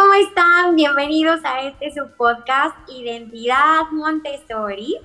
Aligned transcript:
¿cómo 0.00 0.14
están? 0.14 0.76
Bienvenidos 0.76 1.40
a 1.44 1.60
este 1.60 1.92
su 1.92 2.08
podcast 2.16 2.74
Identidad 2.88 3.90
Montessori. 3.92 4.96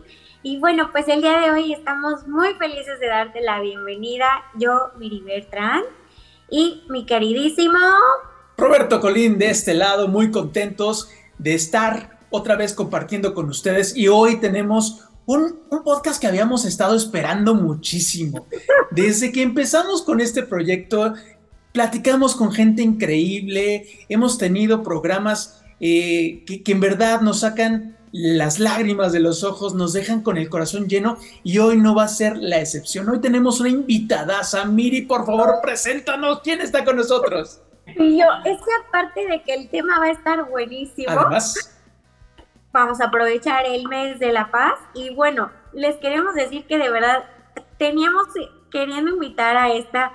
Y 0.42 0.58
bueno, 0.60 0.90
pues 0.94 1.06
el 1.10 1.22
día 1.22 1.38
de 1.42 1.52
hoy 1.52 1.74
estamos 1.74 2.26
muy 2.28 2.54
felices 2.54 2.98
de 3.02 3.08
darte 3.08 3.42
la 3.42 3.60
bienvenida. 3.60 4.26
Yo, 4.58 4.92
Miri 4.98 5.20
Bertrand, 5.20 5.84
y 6.50 6.84
mi 6.88 7.06
queridísimo 7.06 7.78
Roberto 8.56 9.02
Colín 9.02 9.38
de 9.38 9.50
este 9.50 9.74
lado, 9.74 10.08
muy 10.08 10.32
contentos 10.32 11.10
de 11.40 11.56
estar 11.56 12.20
otra 12.30 12.56
vez 12.56 12.74
compartiendo 12.74 13.34
con 13.34 13.50
ustedes. 13.50 13.98
Y 13.98 14.08
hoy 14.08 14.38
tenemos 14.40 15.10
un, 15.26 15.60
podcast 15.84 16.22
que 16.22 16.28
habíamos 16.28 16.66
estado 16.66 16.96
esperando 16.96 17.54
muchísimo. 17.54 18.48
Desde 18.92 19.32
que 19.32 19.42
empezamos 19.42 20.04
con 20.04 20.22
este 20.22 20.44
proyecto, 20.44 21.14
platicamos 21.76 22.38
con 22.38 22.54
gente 22.54 22.82
increíble, 22.82 23.86
hemos 24.08 24.38
tenido 24.38 24.82
programas 24.82 25.62
eh, 25.82 26.46
que, 26.48 26.64
que 26.64 26.72
en 26.72 26.80
verdad 26.80 27.20
nos 27.20 27.42
sacan 27.42 27.98
las 28.14 28.60
lágrimas 28.60 29.12
de 29.12 29.20
los 29.20 29.44
ojos, 29.44 29.76
nos 29.76 29.92
dejan 29.92 30.22
con 30.22 30.38
el 30.38 30.48
corazón 30.48 30.88
lleno 30.88 31.18
y 31.44 31.58
hoy 31.58 31.76
no 31.76 31.94
va 31.94 32.06
a 32.06 32.08
ser 32.08 32.38
la 32.38 32.62
excepción. 32.62 33.10
Hoy 33.10 33.20
tenemos 33.20 33.60
una 33.60 33.68
invitada, 33.68 34.42
Miri, 34.66 35.02
por 35.02 35.26
favor, 35.26 35.56
preséntanos, 35.62 36.40
¿quién 36.42 36.62
está 36.62 36.86
con 36.86 36.96
nosotros? 36.96 37.62
Y 37.88 38.20
yo, 38.20 38.26
es 38.46 38.58
que 38.58 38.88
aparte 38.88 39.28
de 39.28 39.44
que 39.44 39.54
el 39.54 39.70
tema 39.70 40.00
va 40.00 40.06
a 40.06 40.12
estar 40.12 40.50
buenísimo, 40.50 41.12
Además, 41.12 41.78
vamos 42.72 43.02
a 43.02 43.08
aprovechar 43.08 43.66
el 43.66 43.86
mes 43.90 44.18
de 44.20 44.32
la 44.32 44.50
paz 44.50 44.76
y 44.94 45.14
bueno, 45.14 45.52
les 45.74 45.98
queremos 45.98 46.36
decir 46.36 46.66
que 46.68 46.78
de 46.78 46.90
verdad 46.90 47.26
teníamos 47.78 48.28
queriendo 48.72 49.12
invitar 49.12 49.58
a 49.58 49.74
esta 49.74 50.14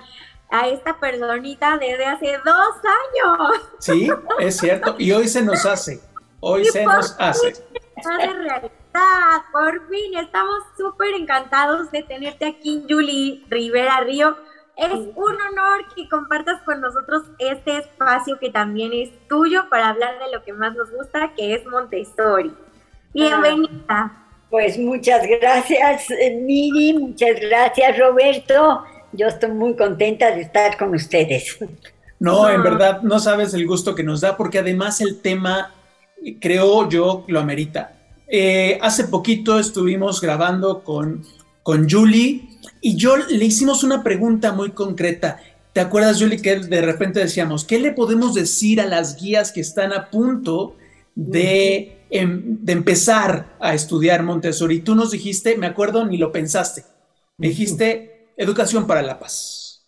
a 0.51 0.67
esta 0.67 0.99
personita 0.99 1.77
desde 1.77 2.05
hace 2.05 2.37
dos 2.43 2.75
años. 2.83 3.61
Sí, 3.79 4.09
es 4.39 4.57
cierto. 4.57 4.95
Y 4.99 5.11
hoy 5.13 5.27
se 5.27 5.41
nos 5.41 5.65
hace. 5.65 6.01
Hoy 6.41 6.63
Y 6.63 6.65
se 6.65 6.83
por 6.83 6.95
nos 6.95 7.15
hace. 7.19 7.49
Está 7.49 8.17
de 8.17 8.33
realidad, 8.33 9.41
por 9.51 9.87
fin, 9.89 10.17
estamos 10.17 10.59
súper 10.77 11.13
encantados 11.13 11.89
de 11.91 12.03
tenerte 12.03 12.47
aquí, 12.47 12.83
Julie 12.89 13.45
Rivera 13.49 14.01
Río. 14.01 14.35
Es 14.75 14.91
un 14.93 15.37
honor 15.49 15.85
que 15.95 16.09
compartas 16.09 16.61
con 16.63 16.81
nosotros 16.81 17.23
este 17.39 17.77
espacio 17.77 18.39
que 18.39 18.49
también 18.49 18.91
es 18.93 19.09
tuyo 19.27 19.69
para 19.69 19.89
hablar 19.89 20.17
de 20.19 20.31
lo 20.31 20.43
que 20.43 20.53
más 20.53 20.75
nos 20.75 20.91
gusta, 20.91 21.33
que 21.35 21.53
es 21.53 21.65
Montessori. 21.65 22.53
Bienvenida. 23.13 24.25
Pues 24.49 24.77
muchas 24.77 25.25
gracias, 25.27 26.07
Miri, 26.41 26.97
muchas 26.97 27.39
gracias, 27.39 27.97
Roberto. 27.97 28.83
Yo 29.13 29.27
estoy 29.27 29.51
muy 29.51 29.75
contenta 29.75 30.33
de 30.35 30.41
estar 30.41 30.77
con 30.77 30.93
ustedes. 30.95 31.57
No, 32.19 32.49
en 32.49 32.61
verdad, 32.61 33.01
no 33.01 33.19
sabes 33.19 33.53
el 33.53 33.65
gusto 33.65 33.95
que 33.95 34.03
nos 34.03 34.21
da, 34.21 34.37
porque 34.37 34.59
además 34.59 35.01
el 35.01 35.19
tema, 35.21 35.73
creo 36.39 36.87
yo, 36.87 37.25
lo 37.27 37.39
amerita. 37.39 37.97
Eh, 38.27 38.77
hace 38.81 39.05
poquito 39.05 39.59
estuvimos 39.59 40.21
grabando 40.21 40.83
con, 40.83 41.25
con 41.63 41.89
Julie 41.89 42.47
y 42.79 42.95
yo 42.95 43.17
le 43.17 43.43
hicimos 43.43 43.83
una 43.83 44.03
pregunta 44.03 44.51
muy 44.51 44.69
concreta. 44.71 45.39
¿Te 45.73 45.79
acuerdas, 45.81 46.21
Julie, 46.21 46.41
que 46.41 46.57
de 46.59 46.81
repente 46.81 47.19
decíamos, 47.19 47.65
¿qué 47.65 47.79
le 47.79 47.91
podemos 47.91 48.33
decir 48.33 48.79
a 48.81 48.85
las 48.85 49.19
guías 49.19 49.51
que 49.51 49.61
están 49.61 49.91
a 49.91 50.09
punto 50.09 50.75
de, 51.15 51.97
em- 52.09 52.57
de 52.61 52.73
empezar 52.73 53.55
a 53.59 53.73
estudiar 53.73 54.21
Montessori? 54.23 54.81
Tú 54.81 54.95
nos 54.95 55.11
dijiste, 55.11 55.57
me 55.57 55.67
acuerdo, 55.67 56.05
ni 56.05 56.17
lo 56.17 56.31
pensaste, 56.31 56.83
me 57.37 57.47
dijiste 57.47 58.10
educación 58.41 58.87
para 58.87 59.01
la 59.01 59.19
paz. 59.19 59.85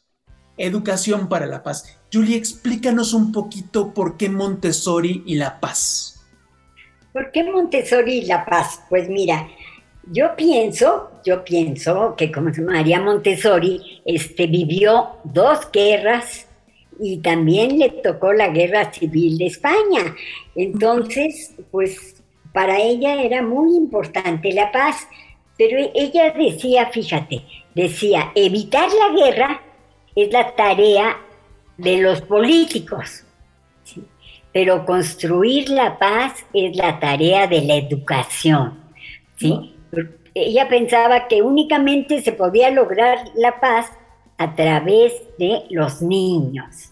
Educación 0.57 1.27
para 1.27 1.47
la 1.47 1.63
paz. 1.63 1.99
Julie, 2.11 2.37
explícanos 2.37 3.13
un 3.13 3.31
poquito 3.31 3.93
por 3.93 4.17
qué 4.17 4.29
Montessori 4.29 5.23
y 5.25 5.35
la 5.35 5.59
paz. 5.59 6.13
¿Por 7.11 7.31
qué 7.31 7.43
Montessori 7.43 8.19
y 8.19 8.25
La 8.25 8.43
Paz? 8.43 8.81
Pues 8.89 9.07
mira, 9.07 9.47
yo 10.11 10.35
pienso, 10.35 11.11
yo 11.23 11.43
pienso 11.43 12.15
que 12.17 12.31
como 12.31 12.49
María 12.65 12.99
Montessori 12.99 14.01
este, 14.03 14.47
vivió 14.47 15.17
dos 15.23 15.71
guerras 15.71 16.47
y 16.99 17.17
también 17.17 17.77
le 17.77 17.89
tocó 17.89 18.33
la 18.33 18.49
guerra 18.49 18.91
civil 18.91 19.37
de 19.37 19.45
España. 19.45 20.15
Entonces, 20.55 21.53
pues 21.69 22.23
para 22.51 22.79
ella 22.79 23.21
era 23.21 23.43
muy 23.43 23.75
importante 23.75 24.51
la 24.51 24.71
paz. 24.71 25.07
Pero 25.63 25.89
ella 25.93 26.31
decía, 26.31 26.87
fíjate, 26.87 27.41
decía, 27.73 28.33
evitar 28.35 28.89
la 28.91 29.15
guerra 29.17 29.61
es 30.13 30.29
la 30.33 30.53
tarea 30.57 31.15
de 31.77 32.01
los 32.01 32.19
políticos. 32.19 33.23
¿sí? 33.85 34.03
Pero 34.51 34.85
construir 34.85 35.69
la 35.69 35.97
paz 35.97 36.45
es 36.53 36.75
la 36.75 36.99
tarea 36.99 37.47
de 37.47 37.61
la 37.61 37.75
educación. 37.75 38.77
¿sí? 39.37 39.73
Ella 40.33 40.67
pensaba 40.67 41.29
que 41.29 41.41
únicamente 41.41 42.21
se 42.21 42.33
podía 42.33 42.69
lograr 42.69 43.19
la 43.35 43.61
paz 43.61 43.89
a 44.37 44.53
través 44.55 45.13
de 45.39 45.61
los 45.69 46.01
niños. 46.01 46.91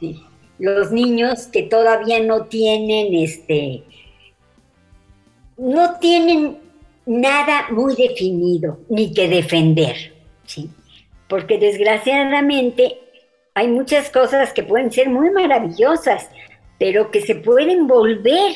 Sí. 0.00 0.20
Los 0.58 0.90
niños 0.90 1.46
que 1.46 1.62
todavía 1.62 2.24
no 2.24 2.46
tienen 2.46 3.14
este 3.14 3.84
no 5.56 5.98
tienen 5.98 6.67
nada 7.08 7.66
muy 7.70 7.96
definido 7.96 8.80
ni 8.90 9.12
que 9.12 9.28
defender, 9.28 10.12
¿sí? 10.44 10.68
Porque 11.26 11.58
desgraciadamente 11.58 12.98
hay 13.54 13.68
muchas 13.68 14.10
cosas 14.10 14.52
que 14.52 14.62
pueden 14.62 14.92
ser 14.92 15.08
muy 15.08 15.30
maravillosas, 15.30 16.28
pero 16.78 17.10
que 17.10 17.20
se 17.22 17.34
pueden 17.34 17.86
volver 17.86 18.52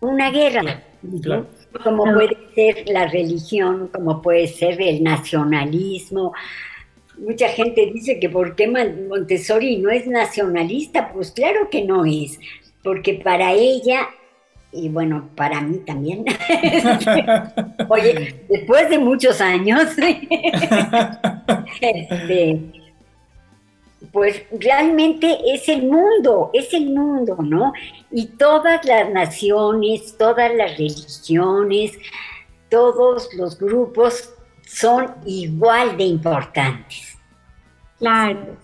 una 0.00 0.30
guerra. 0.30 0.82
claro. 1.22 1.46
Como 1.82 2.04
puede 2.04 2.36
ser 2.54 2.88
la 2.88 3.06
religión, 3.06 3.88
como 3.92 4.22
puede 4.22 4.46
ser 4.46 4.80
el 4.80 5.02
nacionalismo. 5.02 6.32
Mucha 7.18 7.48
gente 7.48 7.90
dice 7.92 8.18
que 8.18 8.28
por 8.30 8.56
qué 8.56 8.66
Mon- 8.66 9.08
Montessori 9.08 9.76
no 9.78 9.90
es 9.90 10.06
nacionalista, 10.06 11.12
pues 11.12 11.32
claro 11.32 11.68
que 11.70 11.84
no 11.84 12.04
es, 12.04 12.38
porque 12.82 13.14
para 13.14 13.52
ella, 13.52 14.08
y 14.72 14.88
bueno, 14.88 15.30
para 15.34 15.60
mí 15.60 15.78
también, 15.78 16.24
oye, 17.88 18.44
después 18.48 18.90
de 18.90 18.98
muchos 18.98 19.40
años, 19.40 19.96
este, 21.80 22.60
pues 24.12 24.42
realmente 24.50 25.38
es 25.46 25.68
el 25.68 25.84
mundo, 25.84 26.50
es 26.52 26.72
el 26.74 26.90
mundo, 26.90 27.36
¿no? 27.38 27.72
Y 28.10 28.26
todas 28.26 28.84
las 28.84 29.10
naciones, 29.10 30.16
todas 30.18 30.54
las 30.54 30.76
religiones, 30.76 31.98
todos 32.68 33.28
los 33.34 33.58
grupos 33.58 34.34
son 34.66 35.14
igual 35.24 35.96
de 35.96 36.04
importantes. 36.04 37.16
Claro. 37.98 38.56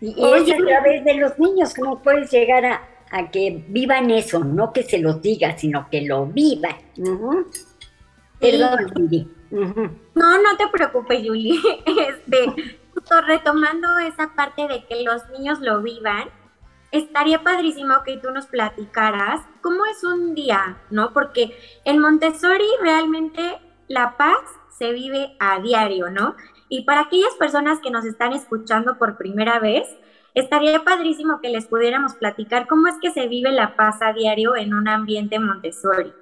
Y 0.00 0.10
es 0.10 0.52
a 0.52 0.56
través 0.56 1.04
de 1.04 1.14
los 1.14 1.38
niños 1.38 1.74
como 1.74 2.02
puedes 2.02 2.30
llegar 2.32 2.64
a, 2.64 2.82
a 3.12 3.30
que 3.30 3.64
vivan 3.68 4.10
eso, 4.10 4.42
no 4.42 4.72
que 4.72 4.82
se 4.82 4.98
los 4.98 5.20
diga, 5.20 5.56
sino 5.56 5.88
que 5.90 6.02
lo 6.02 6.26
vivan. 6.26 6.76
Perdón. 8.40 9.32
No, 10.14 10.42
no 10.42 10.56
te 10.56 10.66
preocupes, 10.72 11.22
Julie. 11.24 11.60
Este, 11.86 12.80
justo 12.94 13.20
retomando 13.20 13.98
esa 13.98 14.34
parte 14.34 14.66
de 14.66 14.84
que 14.86 15.02
los 15.02 15.28
niños 15.28 15.60
lo 15.60 15.82
vivan, 15.82 16.28
estaría 16.90 17.42
padrísimo 17.42 17.94
que 18.04 18.16
tú 18.16 18.30
nos 18.30 18.46
platicaras 18.46 19.42
cómo 19.60 19.84
es 19.86 20.02
un 20.04 20.34
día, 20.34 20.78
¿no? 20.90 21.12
Porque 21.12 21.56
en 21.84 21.98
Montessori 21.98 22.68
realmente 22.80 23.58
la 23.88 24.16
paz 24.16 24.40
se 24.70 24.92
vive 24.92 25.36
a 25.38 25.60
diario, 25.60 26.10
¿no? 26.10 26.34
Y 26.70 26.84
para 26.84 27.02
aquellas 27.02 27.34
personas 27.34 27.78
que 27.80 27.90
nos 27.90 28.06
están 28.06 28.32
escuchando 28.32 28.96
por 28.96 29.18
primera 29.18 29.58
vez, 29.58 29.86
estaría 30.34 30.82
padrísimo 30.84 31.40
que 31.40 31.48
les 31.48 31.66
pudiéramos 31.66 32.14
platicar 32.14 32.66
cómo 32.66 32.88
es 32.88 32.94
que 33.00 33.10
se 33.10 33.28
vive 33.28 33.52
la 33.52 33.76
paz 33.76 34.00
a 34.00 34.12
diario 34.12 34.56
en 34.56 34.74
un 34.74 34.88
ambiente 34.88 35.38
Montessori. 35.38 36.12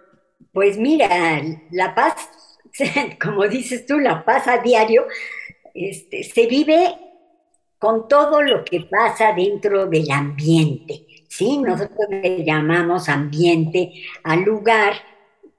Pues 0.53 0.79
mira, 0.79 1.43
la 1.71 1.95
paz, 1.95 2.15
como 3.23 3.47
dices 3.47 3.87
tú, 3.87 3.99
la 3.99 4.25
paz 4.25 4.49
a 4.49 4.59
diario, 4.59 5.05
este, 5.75 6.25
se 6.25 6.47
vive 6.47 6.95
con 7.79 8.09
todo 8.09 8.43
lo 8.43 8.65
que 8.65 8.81
pasa 8.81 9.33
dentro 9.33 9.87
del 9.87 10.11
ambiente. 10.11 11.07
¿sí? 11.29 11.59
Nosotros 11.59 12.09
le 12.11 12.45
llamamos 12.45 13.09
ambiente 13.09 13.93
al 14.23 14.43
lugar 14.43 14.95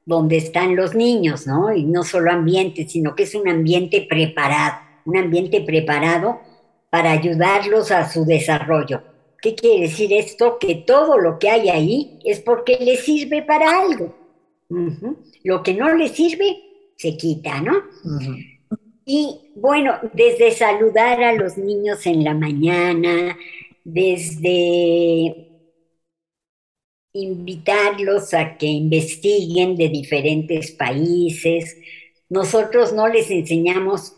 donde 0.06 0.38
están 0.38 0.76
los 0.76 0.94
niños, 0.94 1.48
¿no? 1.48 1.74
Y 1.74 1.86
no 1.86 2.04
solo 2.04 2.32
ambiente, 2.32 2.88
sino 2.88 3.16
que 3.16 3.24
es 3.24 3.34
un 3.34 3.48
ambiente 3.48 4.06
preparado, 4.08 4.78
un 5.06 5.18
ambiente 5.18 5.62
preparado 5.62 6.42
para 6.92 7.12
ayudarlos 7.12 7.90
a 7.90 8.08
su 8.08 8.26
desarrollo. 8.26 9.02
¿Qué 9.42 9.56
quiere 9.56 9.84
decir 9.84 10.14
esto? 10.14 10.60
Que 10.60 10.76
todo 10.76 11.18
lo 11.18 11.40
que 11.40 11.50
hay 11.50 11.70
ahí 11.70 12.20
es 12.24 12.42
porque 12.42 12.78
les 12.80 13.00
sirve 13.00 13.42
para 13.42 13.80
algo. 13.80 14.14
Lo 15.44 15.64
que 15.64 15.74
no 15.74 15.96
les 15.96 16.12
sirve, 16.12 16.58
se 16.98 17.18
quita, 17.18 17.62
¿no? 17.62 17.82
Y 19.06 19.54
bueno, 19.56 19.96
desde 20.14 20.52
saludar 20.52 21.24
a 21.24 21.34
los 21.34 21.58
niños 21.58 22.06
en 22.06 22.24
la 22.24 22.34
mañana, 22.34 23.38
desde 23.84 25.48
invitarlos 27.14 28.34
a 28.34 28.58
que 28.58 28.68
investiguen 28.68 29.76
de 29.78 29.90
diferentes 29.90 30.72
países. 30.72 31.78
Nosotros 32.30 32.94
no 32.94 33.08
les 33.08 33.32
enseñamos 33.32 34.14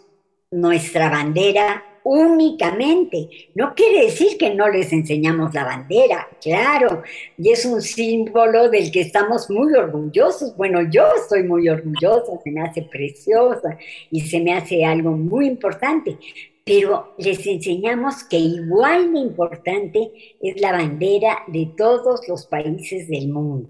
nuestra 0.51 1.09
bandera 1.09 1.83
únicamente. 2.03 3.29
No 3.55 3.73
quiere 3.75 4.05
decir 4.05 4.37
que 4.37 4.53
no 4.53 4.69
les 4.69 4.91
enseñamos 4.93 5.53
la 5.53 5.63
bandera, 5.63 6.27
claro, 6.41 7.03
y 7.37 7.49
es 7.49 7.65
un 7.65 7.81
símbolo 7.81 8.69
del 8.69 8.91
que 8.91 9.01
estamos 9.01 9.49
muy 9.49 9.73
orgullosos. 9.73 10.55
Bueno, 10.55 10.81
yo 10.89 11.07
estoy 11.15 11.43
muy 11.43 11.69
orgullosa, 11.69 12.39
se 12.43 12.51
me 12.51 12.61
hace 12.61 12.83
preciosa 12.83 13.77
y 14.11 14.21
se 14.21 14.39
me 14.39 14.53
hace 14.53 14.85
algo 14.85 15.11
muy 15.11 15.47
importante, 15.47 16.17
pero 16.65 17.13
les 17.17 17.45
enseñamos 17.45 18.23
que 18.23 18.37
igual 18.37 19.11
de 19.13 19.19
importante 19.19 20.11
es 20.41 20.61
la 20.61 20.71
bandera 20.71 21.43
de 21.47 21.71
todos 21.77 22.27
los 22.27 22.45
países 22.45 23.07
del 23.07 23.29
mundo. 23.29 23.67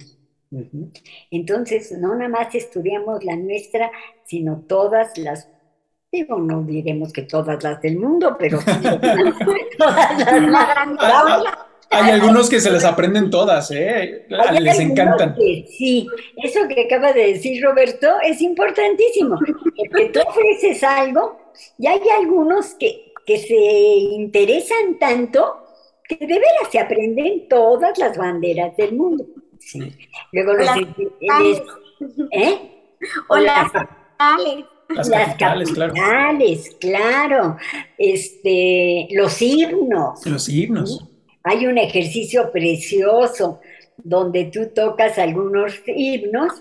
Entonces, 1.32 1.92
no 1.92 2.16
nada 2.16 2.30
más 2.30 2.54
estudiamos 2.54 3.24
la 3.24 3.36
nuestra, 3.36 3.92
sino 4.26 4.62
todas 4.68 5.18
las, 5.18 5.48
digo, 6.14 6.38
no 6.38 6.62
diremos 6.62 7.12
que 7.12 7.24
todas 7.24 7.62
las 7.64 7.82
del 7.82 7.98
mundo, 7.98 8.38
pero 8.40 8.60
todas 9.78 10.28
las 10.28 11.54
Hay 11.90 12.12
algunos 12.12 12.50
que 12.50 12.62
se 12.62 12.72
les 12.72 12.86
aprenden 12.86 13.32
todas, 13.32 13.72
¿eh? 13.72 14.28
les 14.60 14.80
encantan. 14.80 15.36
sí, 15.36 16.08
eso 16.38 16.60
que 16.68 16.86
acaba 16.86 17.14
de 17.14 17.34
decir 17.34 17.64
Roberto 17.64 18.08
es 18.24 18.42
importantísimo. 18.42 19.40
Que 19.96 20.10
tú 20.10 20.20
ofreces 20.26 20.84
algo 20.84 21.52
y 21.80 21.88
hay 21.88 22.02
algunos 22.20 22.76
que, 22.76 23.12
se 23.26 23.56
interesan 23.56 25.00
tanto 25.00 25.66
que 26.08 26.18
de 26.18 26.28
veras 26.28 26.70
se 26.72 26.80
aprenden 26.80 27.48
todas 27.48 27.98
las 27.98 28.18
banderas 28.18 28.76
del 28.78 28.94
mundo. 28.94 29.26
Luego 30.32 30.54
los 30.54 30.68
¿eh? 32.32 32.70
O 33.30 33.38
las. 34.90 35.08
Las, 35.08 35.36
capitales, 35.36 36.76
claro. 36.80 37.58
Este, 37.98 39.08
los 39.12 39.42
himnos. 39.42 40.26
Los 40.26 40.50
himnos. 40.50 41.06
Hay 41.44 41.68
un 41.68 41.78
ejercicio 41.78 42.52
precioso 42.52 43.60
donde 43.98 44.46
tú 44.46 44.70
tocas 44.74 45.18
algunos 45.18 45.74
himnos 45.86 46.52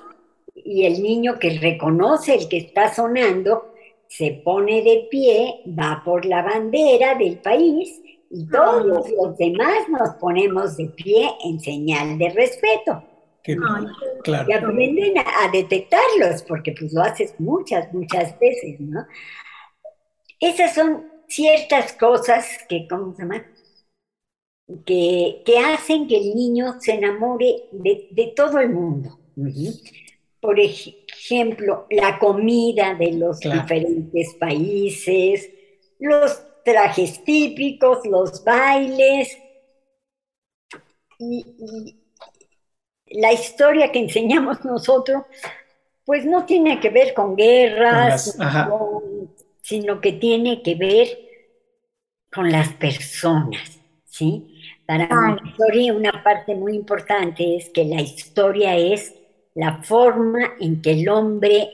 y 0.54 0.84
el 0.84 1.02
niño 1.02 1.38
que 1.38 1.58
reconoce 1.58 2.34
el 2.34 2.48
que 2.48 2.58
está 2.58 2.92
sonando 2.92 3.72
se 4.08 4.42
pone 4.44 4.82
de 4.82 5.08
pie, 5.10 5.62
va 5.66 6.02
por 6.04 6.26
la 6.26 6.42
bandera 6.42 7.14
del 7.14 7.38
país 7.38 8.02
y 8.30 8.46
todos 8.46 9.08
los 9.10 9.36
demás 9.38 9.88
nos 9.88 10.16
ponemos 10.16 10.76
de 10.76 10.86
pie 10.86 11.30
en 11.44 11.60
señal 11.60 12.18
de 12.18 12.28
respeto. 12.30 13.02
Claro. 13.42 14.46
Y 14.48 14.52
aprenden 14.52 15.18
a, 15.18 15.50
detectarlos, 15.52 16.42
porque 16.42 16.74
pues 16.78 16.92
lo 16.92 17.02
haces 17.02 17.34
muchas, 17.38 17.92
muchas 17.92 18.38
veces, 18.38 18.80
¿no? 18.80 19.06
Esas 20.40 20.74
son 20.74 21.10
ciertas 21.28 21.92
cosas 21.94 22.46
que, 22.68 22.86
¿cómo 22.88 23.14
se 23.14 23.22
llama? 23.22 23.46
Que, 24.84 25.42
hacen 25.66 26.08
que 26.08 26.16
el 26.16 26.34
niño 26.34 26.80
se 26.80 26.94
enamore 26.94 27.68
de, 27.72 28.32
todo 28.36 28.58
el 28.58 28.70
mundo 28.70 29.18
por 30.42 30.58
ejemplo, 30.58 31.86
la 31.88 32.18
comida 32.18 32.96
de 32.96 33.12
los 33.12 33.38
diferentes 33.38 34.34
países, 34.34 35.48
los 36.00 36.42
trajes 36.64 37.22
típicos, 37.22 38.04
los 38.04 38.42
bailes, 38.42 39.38
y, 41.20 42.01
la 43.12 43.32
historia 43.32 43.92
que 43.92 43.98
enseñamos 43.98 44.64
nosotros, 44.64 45.24
pues 46.04 46.24
no 46.24 46.44
tiene 46.44 46.80
que 46.80 46.90
ver 46.90 47.14
con 47.14 47.36
guerras, 47.36 48.36
sino 49.60 50.00
que 50.00 50.12
tiene 50.12 50.62
que 50.62 50.74
ver 50.74 51.08
con 52.32 52.50
las 52.50 52.72
personas, 52.74 53.80
¿sí? 54.04 54.48
Para 54.86 55.08
Montessori 55.08 55.90
una 55.90 56.24
parte 56.24 56.54
muy 56.54 56.74
importante 56.74 57.56
es 57.56 57.70
que 57.70 57.84
la 57.84 58.00
historia 58.00 58.76
es 58.76 59.14
la 59.54 59.82
forma 59.82 60.54
en 60.60 60.82
que 60.82 60.92
el 60.92 61.08
hombre 61.08 61.70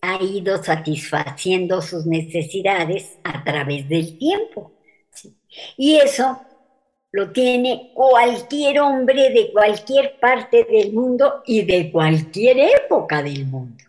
ha 0.00 0.22
ido 0.22 0.62
satisfaciendo 0.62 1.82
sus 1.82 2.06
necesidades 2.06 3.18
a 3.24 3.44
través 3.44 3.88
del 3.88 4.18
tiempo. 4.18 4.72
Y 5.76 5.96
eso 5.96 6.40
lo 7.12 7.32
tiene 7.32 7.92
cualquier 7.94 8.80
hombre 8.80 9.30
de 9.30 9.52
cualquier 9.52 10.18
parte 10.20 10.64
del 10.64 10.92
mundo 10.92 11.42
y 11.46 11.62
de 11.62 11.90
cualquier 11.90 12.58
época 12.58 13.22
del 13.22 13.46
mundo. 13.46 13.84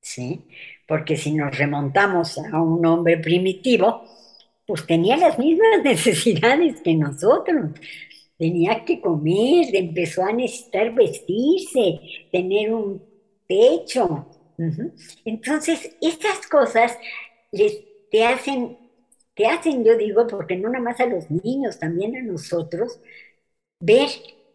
¿sí? 0.00 0.42
Porque 0.86 1.16
si 1.16 1.32
nos 1.32 1.56
remontamos 1.56 2.38
a 2.38 2.60
un 2.60 2.84
hombre 2.86 3.18
primitivo, 3.18 4.04
pues 4.66 4.86
tenía 4.86 5.16
las 5.16 5.38
mismas 5.38 5.80
necesidades 5.84 6.80
que 6.80 6.94
nosotros 6.94 7.70
tenía 8.38 8.84
que 8.84 9.00
comer, 9.00 9.74
empezó 9.74 10.22
a 10.24 10.32
necesitar 10.32 10.94
vestirse, 10.94 12.00
tener 12.30 12.72
un 12.72 13.02
techo. 13.48 14.26
Entonces, 15.24 15.96
estas 16.00 16.46
cosas 16.46 16.96
les, 17.50 17.80
te 18.10 18.24
hacen, 18.24 18.78
te 19.38 19.46
hacen, 19.46 19.84
yo 19.84 19.96
digo, 19.96 20.26
porque 20.26 20.56
no 20.56 20.68
nada 20.68 20.82
más 20.82 20.98
a 20.98 21.06
los 21.06 21.30
niños, 21.30 21.78
también 21.78 22.16
a 22.16 22.22
nosotros, 22.22 22.98
ver 23.78 24.08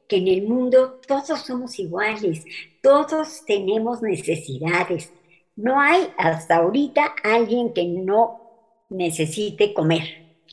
que 0.09 0.17
en 0.17 0.27
el 0.27 0.43
mundo 0.43 0.99
todos 1.07 1.39
somos 1.39 1.79
iguales, 1.79 2.43
todos 2.81 3.45
tenemos 3.45 4.01
necesidades. 4.01 5.09
No 5.55 5.79
hay 5.79 6.09
hasta 6.17 6.57
ahorita 6.57 7.15
alguien 7.23 7.73
que 7.73 7.85
no 7.85 8.41
necesite 8.89 9.73
comer. 9.73 10.03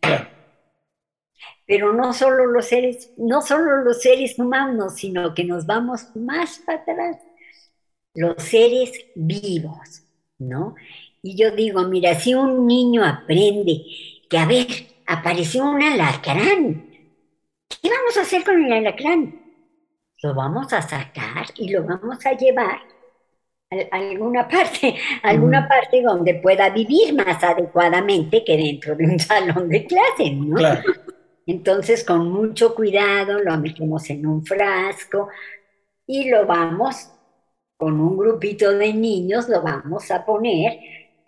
Pero 1.67 1.93
no 1.93 2.13
solo 2.13 2.47
los 2.47 2.67
seres, 2.67 3.13
no 3.17 3.43
solo 3.43 3.83
los 3.83 4.01
seres 4.01 4.39
humanos, 4.39 4.95
sino 4.95 5.35
que 5.35 5.43
nos 5.43 5.67
vamos 5.67 6.15
más 6.15 6.61
para 6.61 6.83
atrás, 6.83 7.17
los 8.15 8.41
seres 8.41 8.93
vivos, 9.17 10.05
¿no? 10.39 10.77
Y 11.21 11.37
yo 11.37 11.51
digo, 11.51 11.83
mira, 11.83 12.15
si 12.15 12.35
un 12.35 12.67
niño 12.69 13.05
aprende 13.05 13.83
que, 14.31 14.39
a 14.39 14.47
ver, 14.47 14.67
apareció 15.07 15.65
un 15.65 15.83
alacrán, 15.83 16.89
¿qué 17.69 17.91
vamos 17.91 18.17
a 18.17 18.23
hacer 18.23 18.45
con 18.45 18.65
el 18.65 18.73
alacrán? 18.73 19.39
Lo 20.23 20.35
vamos 20.35 20.73
a 20.73 20.81
sacar 20.81 21.47
y 21.57 21.71
lo 21.71 21.83
vamos 21.83 22.25
a 22.25 22.33
llevar 22.33 22.81
a 23.91 23.97
alguna 23.97 24.47
parte, 24.47 24.95
alguna 25.25 25.67
parte 25.67 26.01
donde 26.01 26.35
pueda 26.35 26.71
vivir 26.71 27.13
más 27.15 27.43
adecuadamente 27.43 28.45
que 28.45 28.57
dentro 28.57 28.95
de 28.95 29.05
un 29.05 29.19
salón 29.19 29.69
de 29.69 29.85
clase, 29.85 30.31
¿no? 30.31 30.57
Claro. 30.57 30.83
Entonces, 31.47 32.05
con 32.05 32.31
mucho 32.31 32.75
cuidado, 32.77 33.41
lo 33.41 33.57
metemos 33.59 34.09
en 34.11 34.25
un 34.27 34.45
frasco 34.45 35.29
y 36.07 36.31
lo 36.31 36.47
vamos, 36.47 37.11
con 37.77 38.01
un 38.01 38.17
grupito 38.17 38.71
de 38.73 38.93
niños, 38.93 39.49
lo 39.49 39.61
vamos 39.61 40.09
a 40.13 40.25
poner 40.25 40.79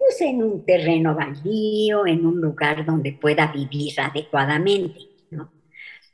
pues, 0.05 0.21
en 0.21 0.43
un 0.43 0.65
terreno 0.65 1.15
baldío, 1.15 2.07
en 2.07 2.27
un 2.27 2.41
lugar 2.41 2.85
donde 2.85 3.13
pueda 3.13 3.53
vivir 3.53 4.01
adecuadamente. 4.01 5.01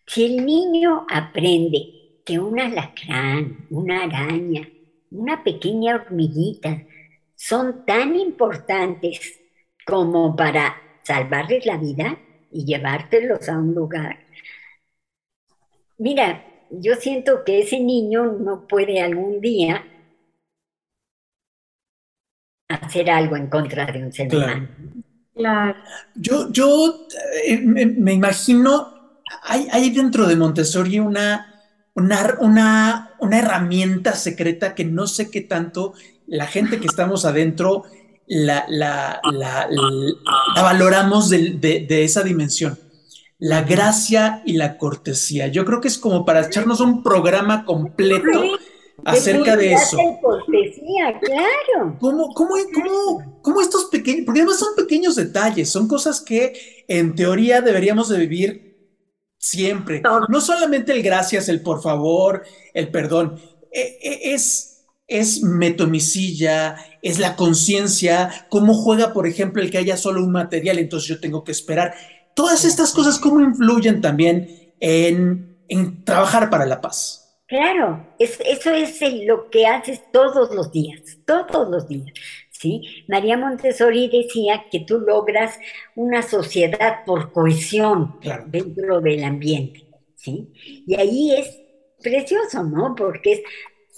Si 0.06 0.24
el 0.24 0.44
niño 0.44 1.06
aprende 1.10 2.20
que 2.24 2.38
un 2.38 2.58
alacrán, 2.58 3.66
una 3.70 4.04
araña, 4.04 4.68
una 5.10 5.42
pequeña 5.42 5.96
hormiguita 5.96 6.82
son 7.34 7.84
tan 7.84 8.16
importantes 8.16 9.40
como 9.84 10.34
para 10.34 10.76
salvarles 11.02 11.66
la 11.66 11.76
vida, 11.76 12.18
y 12.50 12.64
llevártelos 12.64 13.48
a 13.48 13.58
un 13.58 13.74
lugar. 13.74 14.18
Mira, 15.98 16.44
yo 16.70 16.94
siento 16.94 17.44
que 17.44 17.60
ese 17.60 17.80
niño 17.80 18.24
no 18.32 18.66
puede 18.66 19.00
algún 19.00 19.40
día 19.40 19.84
hacer 22.68 23.10
algo 23.10 23.36
en 23.36 23.48
contra 23.48 23.86
de 23.86 24.04
un 24.04 24.12
ser 24.12 24.34
humano. 24.34 24.68
Claro. 25.34 25.78
Yo, 26.14 26.50
yo 26.50 27.06
eh, 27.46 27.58
me, 27.58 28.12
imagino, 28.12 29.22
hay, 29.42 29.68
hay, 29.70 29.90
dentro 29.90 30.26
de 30.26 30.36
Montessori 30.36 30.98
una, 30.98 31.54
una, 31.94 32.36
una, 32.40 33.10
una 33.20 33.38
herramienta 33.38 34.14
secreta 34.14 34.74
que 34.74 34.84
no 34.84 35.06
sé 35.06 35.30
qué 35.30 35.40
tanto 35.40 35.94
la 36.26 36.46
gente 36.46 36.80
que 36.80 36.86
estamos 36.86 37.24
adentro 37.24 37.84
la, 38.28 38.66
la, 38.68 39.20
la, 39.32 39.68
valoramos 40.56 41.30
de, 41.30 41.86
esa 42.04 42.22
dimensión. 42.22 42.78
La 43.38 43.62
gracia 43.62 44.42
y 44.44 44.54
la 44.54 44.76
cortesía. 44.76 45.46
Yo 45.46 45.64
creo 45.64 45.80
que 45.80 45.88
es 45.88 45.98
como 45.98 46.24
para 46.24 46.46
echarnos 46.46 46.80
un 46.80 47.02
programa 47.02 47.64
completo 47.64 48.58
acerca 49.04 49.56
de 49.56 49.72
eso. 49.72 49.96
cortesía, 50.20 51.18
claro. 51.20 51.96
¿Cómo, 52.00 52.32
cómo, 52.34 52.54
cómo, 52.74 53.40
cómo 53.42 53.60
estos 53.60 53.86
pequeños, 53.86 54.22
porque 54.26 54.40
además 54.40 54.58
son 54.58 54.74
pequeños 54.76 55.16
detalles, 55.16 55.70
son 55.70 55.88
cosas 55.88 56.20
que 56.20 56.84
en 56.88 57.14
teoría 57.14 57.60
deberíamos 57.60 58.08
de 58.08 58.18
vivir 58.18 58.68
Siempre. 59.38 60.02
No 60.28 60.40
solamente 60.40 60.92
el 60.92 61.02
gracias, 61.02 61.48
el 61.48 61.62
por 61.62 61.80
favor, 61.80 62.42
el 62.74 62.90
perdón. 62.90 63.40
E, 63.72 63.98
e, 64.02 64.34
es, 64.34 64.84
es 65.06 65.42
metomicilla, 65.42 66.76
es 67.02 67.20
la 67.20 67.36
conciencia, 67.36 68.46
cómo 68.50 68.74
juega, 68.74 69.12
por 69.12 69.28
ejemplo, 69.28 69.62
el 69.62 69.70
que 69.70 69.78
haya 69.78 69.96
solo 69.96 70.24
un 70.24 70.32
material, 70.32 70.78
entonces 70.78 71.08
yo 71.08 71.20
tengo 71.20 71.44
que 71.44 71.52
esperar. 71.52 71.94
Todas 72.34 72.64
estas 72.64 72.92
cosas, 72.92 73.18
¿cómo 73.18 73.40
influyen 73.40 74.00
también 74.00 74.72
en, 74.80 75.56
en 75.68 76.04
trabajar 76.04 76.50
para 76.50 76.66
la 76.66 76.80
paz? 76.80 77.27
Claro, 77.48 78.06
eso 78.18 78.72
es 78.74 79.00
lo 79.24 79.48
que 79.48 79.66
haces 79.66 80.02
todos 80.12 80.54
los 80.54 80.70
días, 80.70 81.18
todos 81.24 81.70
los 81.70 81.88
días. 81.88 82.12
¿sí? 82.50 82.82
María 83.08 83.38
Montessori 83.38 84.08
decía 84.08 84.66
que 84.70 84.80
tú 84.80 85.00
logras 85.00 85.58
una 85.96 86.22
sociedad 86.22 87.04
por 87.06 87.32
cohesión 87.32 88.20
dentro 88.48 89.00
del 89.00 89.24
ambiente, 89.24 89.86
¿sí? 90.14 90.52
Y 90.86 90.94
ahí 90.96 91.34
es 91.36 91.58
precioso, 92.02 92.64
¿no? 92.64 92.94
Porque 92.94 93.44